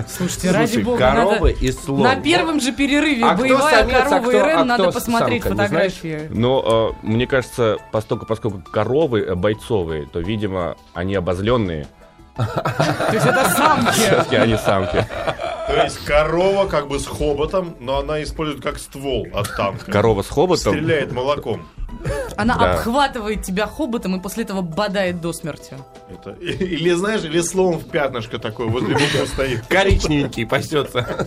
Слушайте, 0.08 0.50
ради 0.50 0.78
бога, 0.78 0.98
Коровы 0.98 1.52
и 1.52 1.72
слон. 1.72 2.02
На 2.02 2.16
первом 2.16 2.60
же 2.60 2.72
перерыве 2.72 3.24
А 3.24 3.34
боевая 3.34 3.80
самец, 3.84 3.94
а 3.96 4.02
корова 4.04 4.20
кто- 4.20 4.32
Ирен, 4.32 4.58
а 4.58 4.64
надо 4.64 4.92
посмотреть 4.92 5.42
самка, 5.42 5.56
фотографии. 5.62 6.28
Но 6.30 6.62
а, 6.64 7.06
мне 7.06 7.26
кажется, 7.26 7.76
поскольку, 7.90 8.26
поскольку 8.26 8.60
коровы 8.70 9.20
э, 9.20 9.34
бойцовые, 9.34 10.06
то, 10.06 10.20
видимо, 10.20 10.76
они 10.94 11.14
обозленные. 11.14 11.86
То 12.36 13.10
есть 13.12 13.26
это 13.26 13.48
самки. 13.50 13.92
Все-таки 13.92 14.36
они 14.36 14.56
самки. 14.56 15.06
То 15.72 15.84
есть 15.84 16.04
корова 16.04 16.66
как 16.66 16.88
бы 16.88 16.98
с 16.98 17.06
хоботом, 17.06 17.76
но 17.80 17.98
она 17.98 18.22
использует 18.22 18.62
как 18.62 18.78
ствол 18.78 19.26
от 19.32 19.54
танка. 19.56 19.90
Корова 19.90 20.22
с 20.22 20.28
хоботом. 20.28 20.74
Стреляет 20.74 21.12
молоком. 21.12 21.66
Она 22.36 22.56
Да. 22.56 22.72
обхватывает 22.74 23.42
тебя 23.42 23.66
хоботом 23.66 24.16
и 24.16 24.20
после 24.20 24.44
этого 24.44 24.62
бодает 24.62 25.20
до 25.20 25.32
смерти. 25.32 25.76
Это. 26.08 26.30
Или 26.40 26.92
знаешь, 26.92 27.22
или 27.24 27.40
слон 27.40 27.78
в 27.78 27.84
пятнышко 27.88 28.38
такой 28.38 28.66
возле 28.68 28.94
буквы 28.94 29.26
стоит. 29.26 29.66
Коричневенький 29.68 30.46
пасется. 30.46 31.26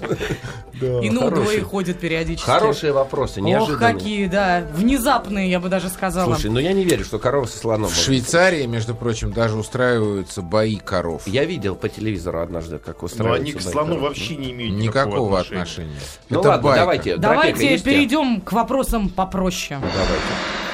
и 0.82 1.10
ну 1.10 1.30
двое 1.30 1.62
ходит 1.62 2.00
периодически. 2.00 2.46
Хорошие 2.50 2.92
вопросы, 2.92 3.40
Ох, 3.40 3.46
неожиданные. 3.48 3.94
какие, 3.94 4.28
да. 4.28 4.68
Внезапные, 4.74 5.50
я 5.50 5.60
бы 5.60 5.70
даже 5.70 5.90
сказала. 5.90 6.34
Слушай, 6.36 6.52
ну 6.52 6.60
я 6.60 6.74
не 6.74 6.84
верю, 6.84 7.06
что 7.06 7.20
корова 7.20 7.46
со 7.46 7.58
слоном. 7.58 7.90
В. 7.90 7.96
Швейцарии, 7.96 8.66
между 8.66 8.96
прочим, 8.96 9.32
даже 9.32 9.56
устраиваются 9.56 10.42
бои 10.42 10.76
коров. 10.78 11.24
Я 11.28 11.46
видел 11.46 11.76
по 11.76 11.88
телевизору 11.90 12.42
однажды, 12.42 12.80
как 12.80 13.02
Но 13.02 13.06
устраиваются 13.06 13.42
они 13.44 13.52
к 13.54 13.62
слону 13.62 14.00
вообще 14.00 14.36
не 14.36 14.52
имеют 14.52 14.76
Никакого 14.76 15.40
отношения. 15.40 15.96
Ну 16.30 16.42
ладно, 16.42 16.76
давайте. 16.76 17.18
Давайте 17.18 17.78
перейдем 17.80 18.42
к 18.42 18.52
вопросам 18.52 19.10
попроще. 19.10 19.80
Давайте. 19.80 20.65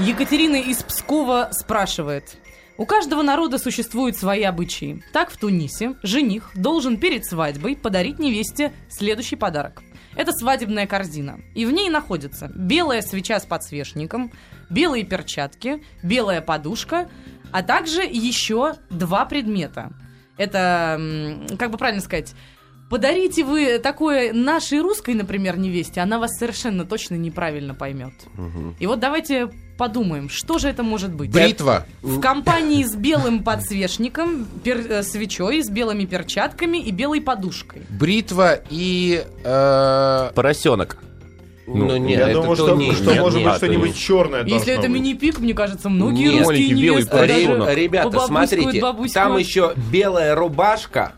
Екатерина 0.00 0.54
из 0.54 0.80
Пскова 0.84 1.48
спрашивает. 1.50 2.36
У 2.76 2.86
каждого 2.86 3.22
народа 3.22 3.58
существуют 3.58 4.16
свои 4.16 4.44
обычаи. 4.44 5.02
Так 5.12 5.28
в 5.28 5.36
Тунисе 5.36 5.96
жених 6.04 6.52
должен 6.54 6.98
перед 6.98 7.26
свадьбой 7.26 7.74
подарить 7.74 8.20
невесте 8.20 8.72
следующий 8.88 9.34
подарок. 9.34 9.82
Это 10.14 10.30
свадебная 10.30 10.86
корзина. 10.86 11.40
И 11.56 11.66
в 11.66 11.72
ней 11.72 11.90
находится 11.90 12.48
белая 12.54 13.02
свеча 13.02 13.40
с 13.40 13.44
подсвечником, 13.44 14.30
белые 14.70 15.04
перчатки, 15.04 15.82
белая 16.04 16.42
подушка, 16.42 17.10
а 17.50 17.64
также 17.64 18.02
еще 18.02 18.76
два 18.90 19.24
предмета. 19.24 19.90
Это, 20.36 21.48
как 21.58 21.72
бы 21.72 21.76
правильно 21.76 22.02
сказать, 22.02 22.36
подарите 22.88 23.42
вы 23.42 23.80
такое 23.80 24.32
нашей 24.32 24.80
русской, 24.80 25.14
например, 25.14 25.58
невесте, 25.58 26.00
она 26.00 26.20
вас 26.20 26.38
совершенно 26.38 26.84
точно 26.84 27.16
неправильно 27.16 27.74
поймет. 27.74 28.14
И 28.78 28.86
вот 28.86 29.00
давайте 29.00 29.50
подумаем, 29.78 30.28
что 30.28 30.58
же 30.58 30.68
это 30.68 30.82
может 30.82 31.14
быть? 31.14 31.30
Бритва. 31.30 31.86
В 32.02 32.20
компании 32.20 32.84
с 32.84 32.94
белым 32.94 33.42
подсвечником, 33.42 34.46
пер- 34.62 34.86
э, 34.90 35.02
свечой, 35.02 35.62
с 35.62 35.70
белыми 35.70 36.04
перчатками 36.04 36.76
и 36.78 36.90
белой 36.90 37.22
подушкой. 37.22 37.82
Бритва 37.88 38.60
и... 38.68 39.24
э, 39.44 40.30
Поросенок. 40.34 40.98
Ну, 41.66 41.74
Ну, 41.86 41.96
нет, 41.98 42.18
Я 42.18 42.24
это 42.30 42.40
думаю, 42.40 42.56
то 42.56 42.66
что, 42.66 42.76
не- 42.76 42.92
что 42.92 43.12
нет, 43.12 43.20
может 43.20 43.38
нет. 43.40 43.46
быть 43.48 43.56
что-нибудь 43.56 43.96
черное 43.96 44.44
Если 44.44 44.72
это 44.72 44.82
быть. 44.82 44.90
мини-пик, 44.90 45.38
мне 45.38 45.52
кажется, 45.54 45.88
многие 45.90 46.28
Нет. 46.32 46.46
русские 46.46 46.68
белый 46.74 47.02
невесты. 47.04 47.74
Ребята, 47.74 48.20
смотрите, 48.20 48.80
бабуську. 48.80 49.14
там 49.14 49.36
еще 49.36 49.74
белая 49.92 50.34
рубашка 50.34 51.12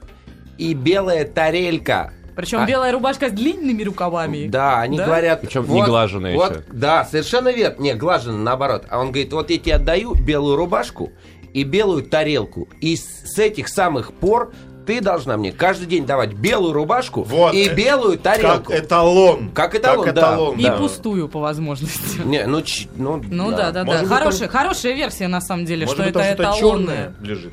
и 0.59 0.75
белая 0.75 1.25
тарелька. 1.25 2.13
Причем 2.41 2.61
А- 2.61 2.67
белая 2.67 2.93
рубашка 2.93 3.29
с 3.29 3.33
длинными 3.33 3.83
рукавами. 3.83 4.47
Да, 4.49 4.81
они 4.81 4.97
Да? 4.99 5.07
говорят... 5.07 5.41
Причем 5.43 5.69
не 5.73 5.83
глаженная 5.83 6.35
вот, 6.35 6.51
еще. 6.51 6.63
Да, 6.73 7.05
совершенно 7.05 7.51
верно. 7.51 7.83
Не, 7.83 7.95
глаженная, 7.95 8.39
наоборот. 8.41 8.85
А 8.91 8.99
он 8.99 9.09
говорит, 9.09 9.33
вот 9.33 9.51
я 9.51 9.59
тебе 9.59 9.75
отдаю 9.77 10.15
белую 10.15 10.57
рубашку 10.57 11.13
и 11.53 11.65
белую 11.65 12.03
тарелку. 12.05 12.69
И 12.81 12.97
с 12.97 13.21
с 13.35 13.39
этих 13.39 13.69
самых 13.69 14.13
пор 14.15 14.53
ты 14.87 15.01
должна 15.01 15.37
мне 15.37 15.53
каждый 15.53 15.87
день 15.87 16.05
давать 16.07 16.33
белую 16.33 16.73
рубашку 16.73 17.23
Вот, 17.23 17.55
и 17.55 17.69
белую 17.69 18.19
тарелку. 18.19 18.73
Как 18.73 18.85
эталон. 18.85 19.51
Как 19.51 19.75
эталон, 19.75 20.05
да. 20.07 20.11
эталон, 20.13 20.59
И 20.59 20.63
Да. 20.65 20.77
пустую 20.79 21.29
по 21.29 21.39
возможности. 21.39 22.21
Не, 22.25 22.47
ну, 22.47 22.63
ч- 22.63 22.89
ну, 22.97 23.23
Ну 23.29 23.51
да, 23.51 23.71
да, 23.71 23.85
да. 23.85 24.01
Быть, 24.01 24.09
Хорошая, 24.09 24.49
хорошая 24.49 24.95
версия 24.95 25.29
на 25.29 25.41
самом 25.41 25.65
деле, 25.65 25.87
Может 25.87 25.95
что 25.97 26.05
быть, 26.05 26.17
это 26.17 26.43
там 26.43 26.55
эталонное. 26.57 26.97
черное 26.97 27.15
лежит. 27.21 27.53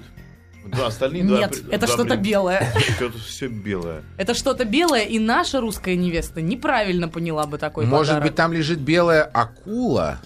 Да, 0.75 0.87
остальные 0.87 1.23
два 1.23 1.37
Нет, 1.39 1.63
это 1.71 1.87
что-то 1.87 2.15
белое. 2.17 2.71
Это 2.99 3.17
все 3.19 3.47
белое. 3.47 4.03
Это 4.17 4.33
что-то 4.33 4.65
белое, 4.65 5.03
и 5.03 5.19
наша 5.19 5.61
русская 5.61 5.95
невеста 5.95 6.41
неправильно 6.41 7.07
поняла 7.07 7.45
бы 7.45 7.57
такой 7.57 7.85
Может 7.85 8.07
подарок. 8.15 8.27
быть, 8.29 8.35
там 8.35 8.53
лежит 8.53 8.79
белая 8.79 9.23
акула? 9.23 10.19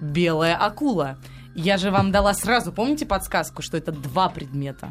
Белая 0.00 0.56
акула. 0.56 1.18
Я 1.54 1.76
же 1.76 1.90
вам 1.90 2.12
дала 2.12 2.32
сразу, 2.34 2.72
помните 2.72 3.06
подсказку, 3.06 3.62
что 3.62 3.76
это 3.76 3.92
два 3.92 4.28
предмета? 4.28 4.90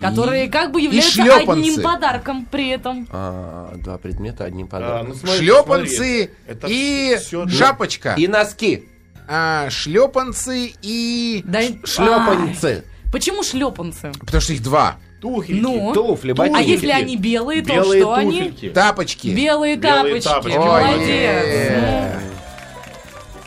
Которые 0.00 0.48
как 0.50 0.72
бы 0.72 0.80
являются 0.82 1.22
одним 1.22 1.82
подарком 1.82 2.44
при 2.46 2.68
этом. 2.68 3.08
А, 3.10 3.74
два 3.76 3.96
предмета 3.96 4.44
одним 4.44 4.66
А, 4.66 4.68
подарком. 4.68 5.08
ну, 5.08 5.14
смотри, 5.14 5.38
шлепанцы 5.38 5.94
смотри, 5.96 6.30
это 6.46 6.66
и 6.68 7.16
шапочка. 7.48 8.14
И 8.18 8.28
носки. 8.28 8.88
А, 9.28 9.70
шлепанцы 9.70 10.72
и... 10.82 11.42
Да, 11.46 11.60
Шлепанцы. 11.84 12.66
Ай, 12.66 12.84
Почему 13.12 13.42
шлепанцы? 13.42 14.12
Потому 14.20 14.40
что 14.40 14.52
их 14.52 14.62
два. 14.62 14.96
Туфельки. 15.20 15.60
Ну, 15.60 15.92
Туфли, 15.94 16.32
а 16.32 16.34
ботинки. 16.34 16.68
если 16.68 16.90
они 16.90 17.16
белые, 17.16 17.62
то 17.62 17.72
Белые 17.74 18.02
что 18.02 18.14
они? 18.14 18.38
туфельки. 18.42 18.68
Тапочки. 18.70 19.28
Белые 19.28 19.76
Белые 19.76 20.20
тапочки. 20.20 20.28
тапочки. 20.28 20.58
Молодец. 20.58 22.12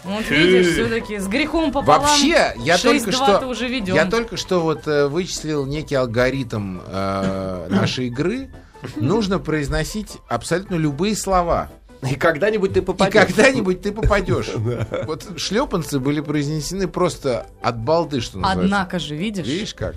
Ну, 0.06 0.16
Вот 0.16 0.30
видишь, 0.32 0.74
все-таки 0.74 1.20
с 1.20 1.28
грехом 1.28 1.72
пополам. 1.72 2.02
Вообще, 2.02 2.54
я 2.58 2.76
6-2 2.78 2.82
только 2.82 3.12
что, 3.12 3.48
уже 3.48 3.68
ведем. 3.68 3.94
я 3.94 4.06
только 4.06 4.38
что 4.38 4.60
вот 4.62 4.88
э, 4.88 5.08
вычислил 5.08 5.66
некий 5.68 5.94
алгоритм 5.96 6.80
э, 6.88 7.68
нашей 7.70 8.08
игры. 8.08 8.50
Нужно 8.96 9.38
произносить 9.38 10.18
абсолютно 10.28 10.76
любые 10.76 11.16
слова. 11.16 11.70
И 12.08 12.16
когда-нибудь 12.16 12.74
ты 12.74 12.80
И 12.80 12.84
попадешь. 12.84 13.14
когда-нибудь 13.14 13.82
ты 13.82 13.92
попадешь. 13.92 14.50
Вот 15.06 15.28
шлепанцы 15.38 16.00
были 16.00 16.22
произнесены 16.22 16.88
просто 16.88 17.48
от 17.62 17.80
балды, 17.80 18.22
что 18.22 18.38
называется. 18.38 18.64
Однако 18.66 19.00
же, 19.00 19.16
видишь, 19.16 19.46
Видишь 19.46 19.74
как? 19.74 19.96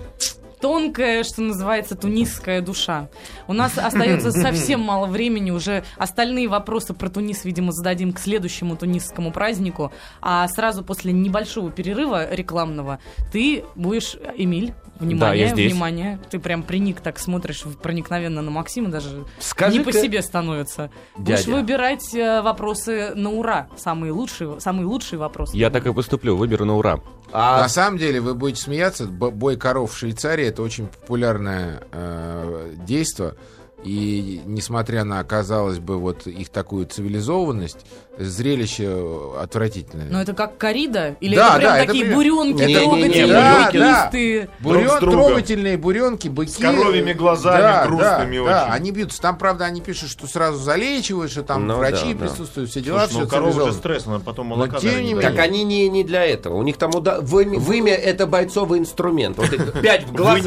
тонкая, 0.59 1.23
что 1.23 1.41
называется, 1.41 1.93
тунисская 1.95 2.61
душа. 2.61 3.09
У 3.47 3.53
нас 3.53 3.77
остается 3.77 4.31
совсем 4.31 4.79
мало 4.79 5.07
времени, 5.07 5.51
уже 5.51 5.83
остальные 5.97 6.47
вопросы 6.47 6.93
про 6.93 7.09
Тунис, 7.09 7.43
видимо, 7.43 7.73
зададим 7.73 8.13
к 8.13 8.19
следующему 8.19 8.77
тунисскому 8.77 9.33
празднику, 9.33 9.91
а 10.21 10.47
сразу 10.47 10.83
после 10.85 11.11
небольшого 11.11 11.69
перерыва 11.69 12.33
рекламного 12.33 12.99
ты 13.33 13.65
будешь, 13.75 14.15
Эмиль, 14.37 14.73
внимание, 15.03 15.43
я 15.43 15.49
здесь. 15.49 15.71
внимание, 15.71 16.19
ты 16.29 16.39
прям 16.39 16.63
приник, 16.63 17.01
так 17.01 17.19
смотришь 17.19 17.63
проникновенно 17.81 18.41
на 18.41 18.51
Максима, 18.51 18.89
даже 18.89 19.25
Скажи 19.39 19.79
не 19.79 19.83
по 19.83 19.91
себе 19.91 20.21
становится. 20.21 20.89
Будешь 21.15 21.45
Дядя. 21.45 21.51
выбирать 21.51 22.15
э, 22.15 22.41
вопросы 22.41 23.11
на 23.15 23.31
ура, 23.31 23.67
самые 23.77 24.11
лучшие, 24.11 24.59
самые 24.59 24.85
лучшие 24.85 25.19
вопросы. 25.19 25.55
Я 25.55 25.69
так 25.69 25.85
и 25.85 25.93
поступлю, 25.93 26.35
выберу 26.35 26.65
на 26.65 26.75
ура. 26.77 26.99
А 27.31 27.61
На 27.61 27.69
самом 27.69 27.97
деле, 27.97 28.21
вы 28.21 28.35
будете 28.35 28.61
смеяться, 28.61 29.05
бой 29.07 29.57
коров 29.57 29.93
в 29.93 29.97
Швейцарии 29.97 30.45
это 30.45 30.61
очень 30.61 30.87
популярное 30.87 31.83
э, 31.91 32.73
действо. 32.85 33.35
И 33.83 34.41
несмотря 34.45 35.03
на, 35.03 35.23
казалось 35.23 35.79
бы, 35.79 35.97
вот 35.97 36.25
их 36.27 36.49
такую 36.49 36.85
цивилизованность, 36.85 37.85
зрелище 38.17 39.33
отвратительное. 39.39 40.07
Но 40.09 40.21
это 40.21 40.33
как 40.33 40.57
корида? 40.57 41.15
Или 41.19 41.35
Да, 41.35 41.49
это 41.49 41.57
прям 41.57 41.71
да, 41.71 41.77
это 41.79 41.87
такие 41.87 42.05
прям- 42.05 42.15
буренки, 42.15 42.61
Не-не-не, 42.61 42.79
трогательные, 42.79 43.27
да, 43.27 43.69
да. 43.73 44.03
чистые? 44.03 44.49
Бурен- 44.61 44.99
друг 44.99 45.13
трогательные 45.13 45.77
буренки, 45.77 46.27
быки. 46.27 46.51
С 46.51 46.57
коровьими 46.57 47.13
глазами, 47.13 47.61
да, 47.61 47.85
грустными 47.87 48.35
да, 48.37 48.43
очень. 48.43 48.45
Да, 48.45 48.65
они 48.71 48.91
бьются. 48.91 49.19
Там, 49.21 49.37
правда, 49.37 49.65
они 49.65 49.81
пишут, 49.81 50.09
что 50.11 50.27
сразу 50.27 50.59
залечивают, 50.59 51.31
что 51.31 51.41
там 51.43 51.65
Ну 51.67 51.75
врачи 51.77 52.13
да, 52.13 52.19
да. 52.19 52.27
присутствуют, 52.27 52.69
все 52.69 52.81
дела, 52.81 53.07
Слушай, 53.07 53.13
ну, 53.21 53.27
все 53.27 53.29
корова 53.29 53.47
же 53.51 53.53
цивилизованно. 53.53 53.79
стресс, 53.79 54.07
она 54.07 54.19
потом 54.19 54.49
Но 54.49 54.55
молока 54.57 54.79
тем 54.79 54.89
наверное, 54.91 55.07
не 55.07 55.13
не. 55.15 55.21
Так 55.21 55.39
они 55.39 55.63
не, 55.63 55.89
не 55.89 56.03
для 56.03 56.23
этого. 56.23 56.55
У 56.55 56.63
них 56.63 56.77
там 56.77 56.91
уда... 56.93 57.19
в, 57.19 57.35
име- 57.39 57.57
в 57.57 57.71
имя 57.71 57.93
это 57.95 58.27
бойцовый 58.27 58.79
инструмент. 58.79 59.37
Вот 59.37 59.49
пять 59.81 60.05
в 60.07 60.13
глаз. 60.13 60.41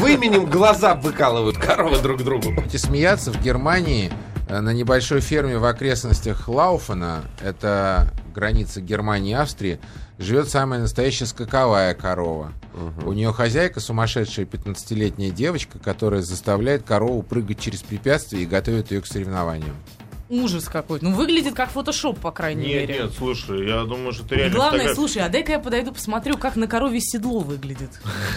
Выменем 0.00 0.46
глаза 0.46 0.94
выкалывают 0.96 1.58
коровы 1.58 1.98
друг 1.98 2.22
другу. 2.24 2.52
Будете 2.74 2.88
смеяться, 2.88 3.30
в 3.30 3.40
Германии 3.40 4.12
э, 4.48 4.58
на 4.58 4.70
небольшой 4.70 5.20
ферме 5.20 5.58
в 5.58 5.64
окрестностях 5.64 6.48
Лауфена, 6.48 7.22
это 7.40 8.12
граница 8.34 8.80
Германии 8.80 9.30
и 9.30 9.34
Австрии, 9.34 9.78
живет 10.18 10.48
самая 10.48 10.80
настоящая 10.80 11.26
скаковая 11.26 11.94
корова. 11.94 12.52
У 13.06 13.12
нее 13.12 13.32
хозяйка 13.32 13.78
сумасшедшая 13.78 14.44
15-летняя 14.46 15.30
девочка, 15.30 15.78
которая 15.78 16.22
заставляет 16.22 16.82
корову 16.82 17.22
прыгать 17.22 17.60
через 17.60 17.84
препятствия 17.84 18.42
и 18.42 18.46
готовит 18.46 18.90
ее 18.90 19.02
к 19.02 19.06
соревнованиям. 19.06 19.76
Ужас 20.30 20.68
какой-то. 20.68 21.04
Ну, 21.04 21.14
выглядит 21.14 21.54
как 21.54 21.70
фотошоп, 21.70 22.18
по 22.18 22.30
крайней 22.30 22.66
Нет, 22.66 22.88
мере. 22.88 23.02
нет, 23.02 23.12
слушай, 23.16 23.68
я 23.68 23.84
думаю, 23.84 24.12
что 24.12 24.24
ты 24.24 24.36
И 24.36 24.38
реально 24.38 24.54
главное, 24.56 24.78
фотограф- 24.80 24.96
слушай, 24.96 25.18
а 25.22 25.28
дай-ка 25.28 25.52
я 25.52 25.58
подойду, 25.58 25.92
посмотрю, 25.92 26.38
как 26.38 26.56
на 26.56 26.66
корове 26.66 27.00
седло 27.00 27.40
выглядит. 27.40 27.90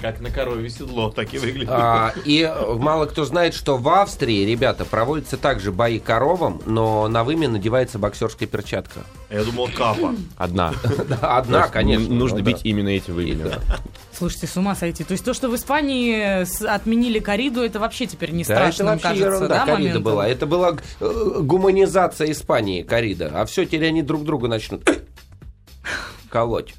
Как 0.00 0.20
на 0.20 0.30
корове 0.30 0.70
седло, 0.70 1.10
так 1.10 1.32
и 1.34 1.38
выглядит. 1.38 1.68
А, 1.70 2.12
и 2.24 2.40
э, 2.42 2.74
мало 2.74 3.06
кто 3.06 3.24
знает, 3.24 3.54
что 3.54 3.76
в 3.76 3.88
Австрии, 3.88 4.44
ребята, 4.44 4.84
проводятся 4.84 5.36
также 5.36 5.70
бои 5.72 5.98
коровам, 5.98 6.62
но 6.66 7.08
на 7.08 7.24
выме 7.24 7.48
надевается 7.48 7.98
боксерская 7.98 8.48
перчатка. 8.48 9.00
Я 9.30 9.42
думал, 9.44 9.68
капа. 9.74 10.14
Одна. 10.36 10.72
Да, 11.08 11.38
одна, 11.38 11.68
конечно. 11.68 12.12
Нужно 12.12 12.38
ну 12.38 12.44
бить 12.44 12.62
да. 12.62 12.68
именно 12.68 12.88
этим 12.88 13.14
выменем. 13.14 13.50
Слушайте, 14.12 14.46
с 14.46 14.56
ума 14.56 14.74
сойти. 14.74 15.04
То 15.04 15.12
есть 15.12 15.24
то, 15.24 15.34
что 15.34 15.48
в 15.48 15.56
Испании 15.56 16.44
отменили 16.66 17.18
кориду, 17.18 17.62
это 17.62 17.78
вообще 17.78 18.06
теперь 18.06 18.30
не 18.30 18.44
Да, 18.44 18.54
страшно, 18.54 18.82
это 18.82 18.92
вообще 18.92 19.08
кажется, 19.08 19.26
ерунда, 19.26 19.48
да, 19.48 19.60
корида 19.60 19.78
моментом? 19.78 20.02
была. 20.02 20.28
Это 20.28 20.46
была 20.46 20.76
э, 21.00 21.38
гуманизация 21.40 22.30
Испании, 22.30 22.82
корида. 22.82 23.32
А 23.34 23.46
все, 23.46 23.64
теперь 23.64 23.86
они 23.88 24.02
друг 24.02 24.24
друга 24.24 24.48
начнут 24.48 24.88
колоть. 26.28 26.74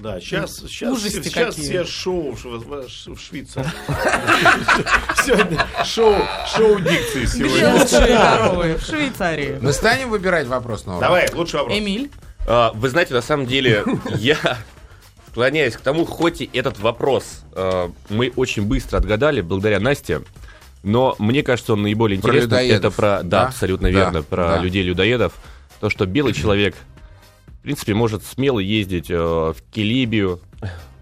Да, 0.00 0.20
сейчас, 0.20 0.56
сейчас, 0.58 0.96
Ужасти 0.96 1.22
сейчас 1.22 1.54
какие. 1.56 1.64
все 1.70 1.84
шоу 1.84 2.32
в, 2.32 2.44
в- 2.44 2.86
в 2.86 3.20
Швейцарии. 3.20 3.68
Сегодня 5.24 5.66
шоу, 5.84 6.14
шоу 6.54 6.78
дикции 6.78 7.26
сегодня. 7.26 8.76
В 8.76 8.84
Швейцарии. 8.84 9.58
Мы 9.60 9.72
станем 9.72 10.10
выбирать 10.10 10.46
вопрос 10.46 10.84
ура? 10.86 11.00
Давай, 11.00 11.28
лучший 11.32 11.60
вопрос. 11.60 11.76
Эмиль? 11.76 12.10
А, 12.46 12.70
Вы 12.74 12.88
знаете, 12.90 13.14
на 13.14 13.22
самом 13.22 13.46
деле, 13.46 13.84
я 14.14 14.36
склоняюсь 15.30 15.74
к 15.74 15.80
тому, 15.80 16.04
хоть 16.04 16.40
и 16.42 16.50
этот 16.52 16.78
вопрос 16.78 17.42
э, 17.54 17.88
мы 18.08 18.32
очень 18.36 18.62
быстро 18.62 18.98
отгадали, 18.98 19.40
благодаря 19.40 19.80
Насте, 19.80 20.22
но 20.84 21.16
мне 21.18 21.42
кажется, 21.42 21.72
он 21.72 21.82
наиболее 21.82 22.20
Про 22.20 22.30
интересный. 22.30 22.46
людоедов, 22.62 22.92
Это 22.94 22.96
про, 22.96 23.08
да, 23.24 23.40
да? 23.42 23.46
абсолютно 23.48 23.88
Да, 23.90 23.98
верно, 23.98 24.22
про 24.22 24.44
да. 24.48 24.58
людей-людоедов. 24.58 25.32
То, 25.80 25.90
что 25.90 26.06
белый 26.06 26.32
человек, 26.34 26.76
принципе, 27.68 27.92
может 27.92 28.24
смело 28.24 28.60
ездить 28.60 29.10
э, 29.10 29.14
в 29.16 29.56
Килибию, 29.70 30.40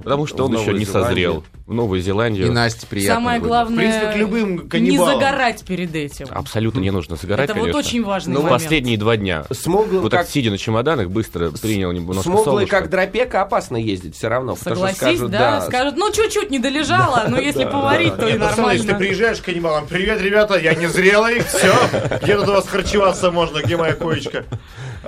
потому 0.03 0.27
что 0.27 0.43
В 0.43 0.47
он 0.51 0.55
еще 0.61 0.73
не 0.73 0.85
Зеландию. 0.85 0.87
созрел. 0.87 1.45
В 1.67 1.73
Новую 1.75 1.99
И 1.99 2.03
Зеландию. 2.03 2.53
Насте 2.53 2.87
приятно. 2.89 3.15
Самое 3.17 3.39
будет. 3.41 3.49
главное, 3.49 3.75
В 3.75 3.79
принципе, 3.79 4.13
к 4.13 4.17
любым 4.17 4.69
не 4.73 4.99
загорать 4.99 5.65
перед 5.65 5.95
этим. 5.97 6.27
Абсолютно 6.31 6.79
не 6.81 6.91
нужно 6.93 7.17
загорать, 7.17 7.51
Это 7.51 7.55
вот 7.59 7.71
конечно. 7.73 7.79
очень 7.81 8.05
важный 8.05 8.35
Ну, 8.35 8.43
момент. 8.43 8.63
последние 8.63 8.99
два 8.99 9.17
дня. 9.17 9.45
Смуглый, 9.53 10.01
Вот 10.01 10.11
как, 10.13 10.23
так, 10.23 10.29
сидя 10.31 10.51
на 10.51 10.59
чемоданах, 10.59 11.09
быстро 11.11 11.51
принял 11.51 11.91
немножко 11.93 12.23
солнышко. 12.23 12.81
как 12.81 12.91
дропека, 12.91 13.43
опасно 13.43 13.77
ездить 13.77 14.15
все 14.17 14.29
равно. 14.29 14.55
Согласись, 14.57 14.97
скажут, 14.99 15.31
да, 15.33 15.61
скажут, 15.63 15.97
ну 15.97 16.13
чуть-чуть 16.13 16.51
не 16.51 16.59
долежала, 16.61 17.25
но 17.29 17.39
если 17.41 17.65
поварить, 17.65 18.17
то 18.17 18.29
и 18.29 18.39
пацаны, 18.39 18.71
если 18.73 18.87
ты 18.87 18.93
нормально. 18.93 18.95
приезжаешь 18.95 19.39
к 19.41 19.45
каннибалам, 19.45 19.87
привет, 19.89 20.21
ребята, 20.21 20.59
я 20.59 20.75
не 20.75 20.87
зрелый, 20.89 21.41
все, 21.41 21.75
где 22.23 22.37
тут 22.37 22.49
у 22.49 22.53
вас 22.53 22.67
харчеваться 22.69 23.31
можно, 23.33 23.61
где 23.61 23.77
моя 23.77 23.95
коечка? 23.95 24.45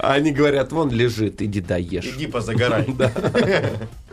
Они 0.03 0.33
говорят, 0.33 0.73
вон 0.73 0.91
лежит, 0.91 1.43
иди 1.43 1.61
доешь. 1.61 2.05
Иди 2.05 2.27
позагорай. 2.27 2.87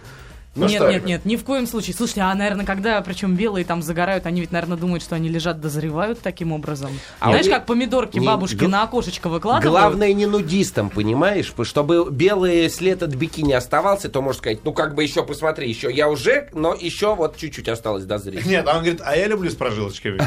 Ну 0.55 0.67
нет, 0.67 0.81
что? 0.81 0.91
нет, 0.91 1.05
нет, 1.05 1.25
ни 1.25 1.35
в 1.35 1.43
коем 1.43 1.67
случае. 1.67 1.95
Слушайте, 1.95 2.21
а, 2.21 2.33
наверное, 2.33 2.65
когда, 2.65 3.01
причем 3.01 3.35
белые 3.35 3.65
там 3.65 3.81
загорают, 3.81 4.25
они 4.25 4.39
ведь, 4.41 4.51
наверное, 4.51 4.77
думают, 4.77 5.03
что 5.03 5.15
они 5.15 5.27
лежат, 5.27 5.59
дозревают 5.59 6.21
таким 6.21 6.53
образом. 6.53 6.91
А 7.19 7.29
Знаешь, 7.29 7.47
как 7.47 7.65
помидорки 7.65 8.19
Не, 8.19 8.25
бабушки 8.25 8.55
гл- 8.55 8.69
на 8.69 8.83
окошечко 8.83 9.27
выкладывают? 9.27 9.69
Главное 9.69 10.13
не 10.13 10.25
нудистам, 10.25 10.89
понимаешь? 10.89 11.53
Чтобы 11.63 12.09
белый 12.09 12.69
след 12.69 13.03
от 13.03 13.13
бикини 13.15 13.51
оставался, 13.53 14.07
то 14.09 14.21
можно 14.21 14.39
сказать, 14.39 14.59
ну 14.63 14.71
как 14.71 14.95
бы 14.95 15.03
еще 15.03 15.23
посмотри, 15.25 15.67
еще 15.67 15.91
я 15.91 16.09
уже, 16.09 16.49
но 16.53 16.73
еще 16.73 17.15
вот 17.15 17.35
чуть-чуть 17.37 17.67
осталось 17.67 18.05
дозреть. 18.05 18.45
Нет, 18.45 18.65
а 18.67 18.77
он 18.77 18.83
говорит, 18.83 19.01
а 19.03 19.15
я 19.15 19.27
люблю 19.27 19.49
с 19.49 19.55
прожилочками. 19.55 20.19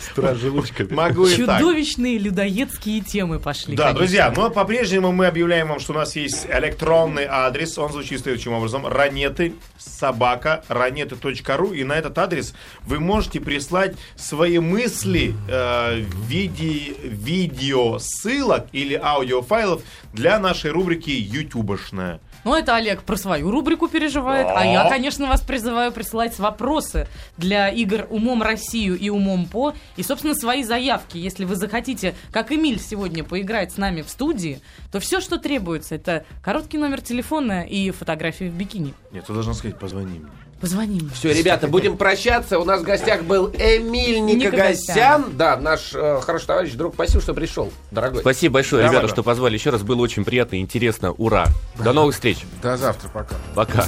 С 0.00 0.14
прожилочками. 0.14 0.92
Могу 0.92 1.26
и 1.26 1.36
так. 1.36 1.58
Чудовищные 1.58 2.18
людоедские 2.18 3.00
темы 3.00 3.38
пошли. 3.38 3.76
Да, 3.76 3.92
друзья, 3.92 4.32
но 4.34 4.50
по-прежнему 4.50 5.12
мы 5.12 5.26
объявляем 5.26 5.68
вам, 5.68 5.80
что 5.80 5.92
у 5.92 5.96
нас 5.96 6.16
есть 6.16 6.46
электронный 6.46 7.26
адрес. 7.28 7.76
Он 7.78 7.90
звучит 7.98 8.20
следующим 8.20 8.52
образом. 8.52 8.86
Ранеты, 8.86 9.54
собака, 9.76 10.64
ранеты.ру. 10.68 11.72
И 11.72 11.84
на 11.84 11.94
этот 11.94 12.16
адрес 12.18 12.54
вы 12.82 13.00
можете 13.00 13.40
прислать 13.40 13.96
свои 14.16 14.58
мысли 14.58 15.34
э, 15.48 16.02
в 16.02 16.26
виде 16.26 16.94
видео 17.02 17.98
ссылок 17.98 18.66
или 18.72 18.94
аудиофайлов 18.94 19.82
для 20.12 20.38
нашей 20.38 20.70
рубрики 20.70 21.10
«Ютубошная». 21.10 22.20
Ну, 22.44 22.54
это 22.54 22.76
Олег 22.76 23.02
про 23.02 23.16
свою 23.16 23.50
рубрику 23.50 23.88
переживает, 23.88 24.46
а 24.48 24.64
я, 24.64 24.88
конечно, 24.88 25.26
вас 25.26 25.40
призываю 25.40 25.92
присылать 25.92 26.38
вопросы 26.38 27.08
для 27.36 27.68
игр 27.68 28.06
«Умом 28.10 28.42
Россию» 28.42 28.98
и 28.98 29.08
«Умом 29.10 29.46
по», 29.46 29.74
и, 29.96 30.02
собственно, 30.02 30.34
свои 30.34 30.62
заявки. 30.62 31.18
Если 31.18 31.44
вы 31.44 31.56
захотите, 31.56 32.14
как 32.30 32.52
Эмиль 32.52 32.80
сегодня, 32.80 33.24
поиграть 33.24 33.72
с 33.72 33.76
нами 33.76 34.02
в 34.02 34.08
студии, 34.08 34.60
то 34.92 35.00
все, 35.00 35.20
что 35.20 35.38
требуется, 35.38 35.94
это 35.94 36.24
короткий 36.42 36.78
номер 36.78 37.00
телефона 37.00 37.62
и 37.62 37.90
фотографии 37.90 38.44
в 38.44 38.54
бикини. 38.54 38.94
Нет, 39.12 39.26
ты 39.26 39.32
должна 39.32 39.54
сказать, 39.54 39.78
позвони 39.78 40.20
мне. 40.20 40.30
Позвони 40.60 41.00
мне. 41.00 41.10
Все, 41.14 41.32
ребята, 41.32 41.68
будем 41.68 41.96
прощаться. 41.96 42.58
У 42.58 42.64
нас 42.64 42.80
в 42.80 42.84
гостях 42.84 43.22
был 43.22 43.48
Эмиль 43.48 44.20
Никогасян. 44.20 45.36
Да, 45.36 45.56
наш 45.56 45.92
э, 45.94 46.20
хороший 46.22 46.46
товарищ, 46.46 46.72
друг. 46.72 46.94
Спасибо, 46.94 47.20
что 47.22 47.34
пришел, 47.34 47.72
дорогой. 47.90 48.22
Спасибо 48.22 48.54
большое, 48.54 48.82
Давай, 48.82 48.96
ребята, 48.96 49.08
да. 49.08 49.14
что 49.14 49.22
позвали 49.22 49.54
еще 49.54 49.70
раз. 49.70 49.82
Было 49.82 50.00
очень 50.02 50.24
приятно 50.24 50.56
и 50.56 50.60
интересно. 50.60 51.12
Ура! 51.12 51.46
До 51.78 51.92
новых 51.92 52.14
встреч. 52.14 52.38
До 52.60 52.76
завтра, 52.76 53.08
пока. 53.08 53.36
Пока. 53.54 53.84